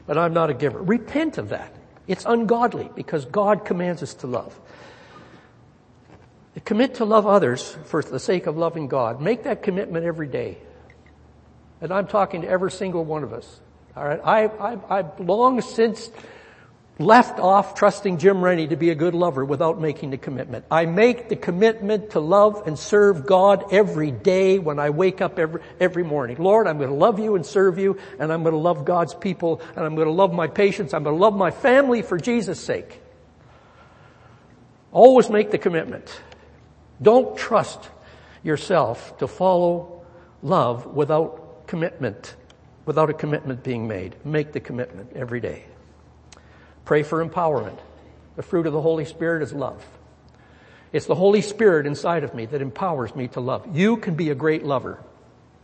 but 0.07 0.17
I'm 0.17 0.33
not 0.33 0.49
a 0.49 0.53
giver. 0.53 0.81
Repent 0.81 1.37
of 1.37 1.49
that. 1.49 1.75
It's 2.07 2.23
ungodly 2.23 2.89
because 2.95 3.25
God 3.25 3.65
commands 3.65 4.01
us 4.01 4.13
to 4.15 4.27
love. 4.27 4.57
Commit 6.63 6.95
to 6.95 7.05
love 7.05 7.27
others 7.27 7.77
for 7.85 8.01
the 8.01 8.19
sake 8.19 8.47
of 8.47 8.55
loving 8.55 8.87
God. 8.87 9.19
Make 9.19 9.43
that 9.43 9.63
commitment 9.63 10.05
every 10.05 10.27
day. 10.27 10.57
And 11.81 11.91
I'm 11.91 12.07
talking 12.07 12.43
to 12.43 12.47
every 12.47 12.71
single 12.71 13.03
one 13.03 13.23
of 13.23 13.33
us. 13.33 13.59
All 13.97 14.05
right. 14.05 14.21
I, 14.23 14.45
I, 14.45 14.99
I've 14.99 15.19
long 15.19 15.59
since 15.59 16.09
left 16.99 17.39
off 17.39 17.73
trusting 17.73 18.19
Jim 18.19 18.43
Rennie 18.43 18.67
to 18.67 18.75
be 18.75 18.91
a 18.91 18.95
good 18.95 19.15
lover 19.15 19.43
without 19.43 19.81
making 19.81 20.11
the 20.11 20.17
commitment. 20.17 20.65
I 20.69 20.85
make 20.85 21.27
the 21.27 21.35
commitment 21.35 22.11
to 22.11 22.19
love 22.19 22.67
and 22.67 22.77
serve 22.77 23.25
God 23.25 23.73
every 23.73 24.11
day 24.11 24.59
when 24.59 24.77
I 24.79 24.91
wake 24.91 25.19
up 25.19 25.39
every, 25.39 25.61
every 25.79 26.03
morning. 26.03 26.37
Lord, 26.37 26.67
I'm 26.67 26.77
going 26.77 26.89
to 26.89 26.95
love 26.95 27.19
you 27.19 27.35
and 27.35 27.45
serve 27.45 27.79
you 27.79 27.97
and 28.19 28.31
I'm 28.31 28.43
going 28.43 28.53
to 28.53 28.59
love 28.59 28.85
God's 28.85 29.15
people 29.15 29.61
and 29.75 29.85
I'm 29.85 29.95
going 29.95 30.07
to 30.07 30.13
love 30.13 30.33
my 30.33 30.47
patients. 30.47 30.93
I'm 30.93 31.03
going 31.03 31.15
to 31.15 31.21
love 31.21 31.35
my 31.35 31.51
family 31.51 32.03
for 32.03 32.17
Jesus' 32.17 32.59
sake. 32.59 33.01
Always 34.91 35.29
make 35.29 35.49
the 35.49 35.57
commitment. 35.57 36.21
Don't 37.01 37.35
trust 37.35 37.89
yourself 38.43 39.17
to 39.17 39.27
follow 39.27 40.05
love 40.43 40.85
without 40.85 41.65
commitment, 41.65 42.35
without 42.85 43.09
a 43.09 43.13
commitment 43.13 43.63
being 43.63 43.87
made. 43.87 44.15
Make 44.23 44.51
the 44.51 44.59
commitment 44.59 45.13
every 45.15 45.39
day. 45.39 45.65
Pray 46.85 47.03
for 47.03 47.25
empowerment. 47.25 47.77
The 48.35 48.43
fruit 48.43 48.67
of 48.67 48.73
the 48.73 48.81
Holy 48.81 49.05
Spirit 49.05 49.43
is 49.43 49.53
love. 49.53 49.83
It's 50.91 51.05
the 51.05 51.15
Holy 51.15 51.41
Spirit 51.41 51.87
inside 51.87 52.23
of 52.23 52.33
me 52.33 52.45
that 52.45 52.61
empowers 52.61 53.15
me 53.15 53.27
to 53.29 53.39
love. 53.39 53.75
You 53.75 53.97
can 53.97 54.15
be 54.15 54.29
a 54.29 54.35
great 54.35 54.63
lover. 54.63 54.99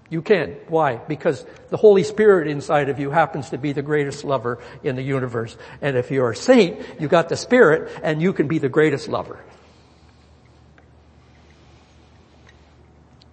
You 0.09 0.23
can. 0.23 0.55
Why? 0.67 0.95
Because 0.95 1.45
the 1.69 1.77
Holy 1.77 2.03
Spirit 2.03 2.47
inside 2.47 2.89
of 2.89 2.99
you 2.99 3.11
happens 3.11 3.51
to 3.51 3.59
be 3.59 3.73
the 3.73 3.83
greatest 3.83 4.23
lover 4.23 4.57
in 4.83 4.95
the 4.95 5.03
universe. 5.03 5.55
And 5.81 5.95
if 5.95 6.09
you're 6.09 6.31
a 6.31 6.35
saint, 6.35 6.83
you 6.99 7.07
got 7.07 7.29
the 7.29 7.37
Spirit 7.37 7.91
and 8.01 8.21
you 8.21 8.33
can 8.33 8.47
be 8.47 8.57
the 8.57 8.69
greatest 8.69 9.07
lover. 9.07 9.39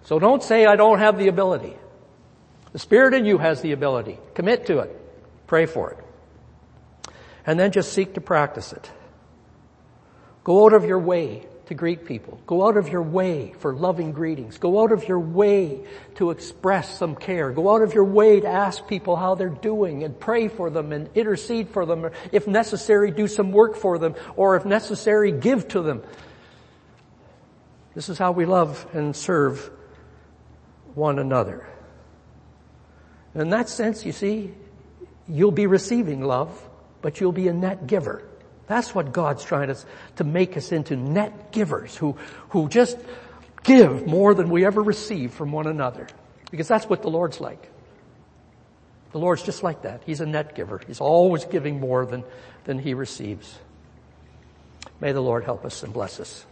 So 0.03 0.19
don't 0.19 0.43
say 0.43 0.65
I 0.65 0.75
don't 0.75 0.99
have 0.99 1.17
the 1.17 1.27
ability. 1.27 1.73
The 2.73 2.79
Spirit 2.79 3.15
in 3.15 3.25
you 3.25 3.39
has 3.39 3.61
the 3.61 3.71
ability. 3.71 4.19
Commit 4.35 4.67
to 4.67 4.79
it. 4.79 4.95
Pray 5.47 5.65
for 5.65 5.91
it. 5.91 6.06
And 7.47 7.59
then 7.59 7.71
just 7.71 7.93
seek 7.93 8.13
to 8.13 8.21
practice 8.21 8.73
it. 8.73 8.91
Go 10.43 10.65
out 10.65 10.73
of 10.73 10.85
your 10.85 10.99
way 10.99 11.47
to 11.67 11.73
greet 11.73 12.05
people. 12.05 12.39
Go 12.45 12.67
out 12.67 12.77
of 12.77 12.89
your 12.89 13.01
way 13.01 13.53
for 13.59 13.73
loving 13.73 14.11
greetings. 14.11 14.57
Go 14.57 14.81
out 14.81 14.91
of 14.91 15.07
your 15.07 15.19
way 15.19 15.81
to 16.15 16.31
express 16.31 16.97
some 16.97 17.15
care. 17.15 17.51
Go 17.51 17.73
out 17.73 17.81
of 17.81 17.93
your 17.93 18.05
way 18.05 18.39
to 18.39 18.47
ask 18.47 18.87
people 18.87 19.15
how 19.15 19.35
they're 19.35 19.49
doing 19.49 20.03
and 20.03 20.17
pray 20.17 20.47
for 20.47 20.69
them 20.69 20.93
and 20.93 21.09
intercede 21.15 21.69
for 21.69 21.85
them. 21.85 22.05
Or 22.05 22.11
if 22.31 22.47
necessary, 22.47 23.11
do 23.11 23.27
some 23.27 23.51
work 23.51 23.75
for 23.75 23.97
them. 23.97 24.15
Or 24.35 24.55
if 24.55 24.65
necessary, 24.65 25.31
give 25.31 25.67
to 25.69 25.81
them. 25.81 26.03
This 27.95 28.09
is 28.09 28.17
how 28.17 28.31
we 28.31 28.45
love 28.45 28.85
and 28.93 29.15
serve 29.15 29.69
one 30.95 31.19
another. 31.19 31.67
In 33.35 33.49
that 33.49 33.69
sense, 33.69 34.05
you 34.05 34.11
see, 34.11 34.53
you'll 35.27 35.51
be 35.51 35.67
receiving 35.67 36.23
love, 36.23 36.66
but 37.01 37.19
you'll 37.19 37.31
be 37.31 37.47
a 37.47 37.53
net 37.53 37.87
giver. 37.87 38.23
That's 38.67 38.93
what 38.93 39.13
God's 39.13 39.43
trying 39.43 39.69
to, 39.69 39.77
to 40.17 40.23
make 40.23 40.57
us 40.57 40.71
into 40.71 40.95
net 40.95 41.51
givers 41.51 41.95
who, 41.95 42.17
who 42.49 42.67
just 42.67 42.97
give 43.63 44.05
more 44.05 44.33
than 44.33 44.49
we 44.49 44.65
ever 44.65 44.81
receive 44.81 45.31
from 45.31 45.51
one 45.51 45.67
another. 45.67 46.07
Because 46.51 46.67
that's 46.67 46.85
what 46.85 47.01
the 47.01 47.09
Lord's 47.09 47.39
like. 47.39 47.71
The 49.11 49.19
Lord's 49.19 49.43
just 49.43 49.63
like 49.63 49.83
that. 49.83 50.01
He's 50.05 50.21
a 50.21 50.25
net 50.25 50.55
giver. 50.55 50.81
He's 50.85 50.99
always 50.99 51.45
giving 51.45 51.79
more 51.79 52.05
than, 52.05 52.23
than 52.65 52.77
he 52.79 52.93
receives. 52.93 53.57
May 54.99 55.11
the 55.11 55.21
Lord 55.21 55.43
help 55.43 55.65
us 55.65 55.83
and 55.83 55.93
bless 55.93 56.19
us. 56.19 56.45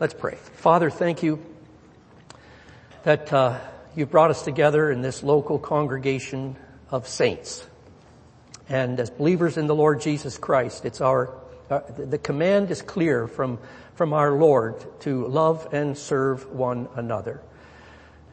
Let's 0.00 0.14
pray. 0.14 0.36
Father, 0.36 0.90
thank 0.90 1.22
you 1.22 1.44
that 3.04 3.32
uh, 3.32 3.58
you've 3.94 4.10
brought 4.10 4.30
us 4.30 4.42
together 4.42 4.90
in 4.90 5.02
this 5.02 5.22
local 5.22 5.58
congregation 5.58 6.56
of 6.90 7.06
saints. 7.06 7.66
And 8.68 9.00
as 9.00 9.10
believers 9.10 9.56
in 9.56 9.66
the 9.66 9.74
Lord 9.74 10.00
Jesus 10.00 10.36
Christ, 10.36 10.84
it's 10.84 11.00
our, 11.00 11.32
uh, 11.70 11.80
the 11.96 12.18
command 12.18 12.70
is 12.70 12.82
clear 12.82 13.26
from, 13.26 13.58
from 13.94 14.12
our 14.12 14.32
Lord 14.32 14.84
to 15.00 15.26
love 15.26 15.68
and 15.72 15.96
serve 15.96 16.50
one 16.52 16.88
another. 16.94 17.40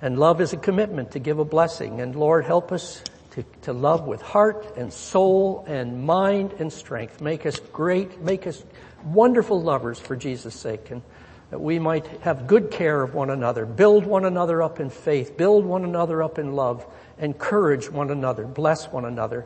And 0.02 0.20
love 0.20 0.42
is 0.42 0.54
a 0.54 0.58
commitment 0.58 1.12
to 1.12 1.20
give 1.20 1.40
a 1.40 1.46
blessing. 1.46 2.02
And 2.02 2.16
Lord, 2.16 2.46
help 2.46 2.72
us 2.72 3.02
to, 3.32 3.44
to 3.64 3.74
love 3.74 4.08
with 4.08 4.22
heart 4.22 4.78
and 4.78 4.92
soul 4.92 5.64
and 5.68 6.06
mind 6.06 6.54
and 6.60 6.72
strength. 6.72 7.22
Make 7.22 7.46
us 7.46 7.60
great, 7.60 8.22
make 8.22 8.46
us 8.46 8.62
wonderful 9.06 9.62
lovers 9.62 10.00
for 10.00 10.16
Jesus' 10.16 10.56
sake. 10.56 10.92
And 10.92 11.02
that 11.52 11.60
we 11.60 11.80
might 11.80 12.06
have 12.22 12.48
good 12.48 12.72
care 12.72 13.02
of 13.02 13.14
one 13.14 13.30
another, 13.30 13.66
build 13.66 14.06
one 14.06 14.26
another 14.26 14.62
up 14.64 14.80
in 14.80 14.90
faith, 14.90 15.38
build 15.38 15.66
one 15.66 15.84
another 15.84 16.24
up 16.24 16.40
in 16.40 16.54
love, 16.54 16.86
encourage 17.20 17.90
one 17.90 18.10
another, 18.10 18.46
bless 18.46 18.92
one 18.92 19.06
another. 19.06 19.46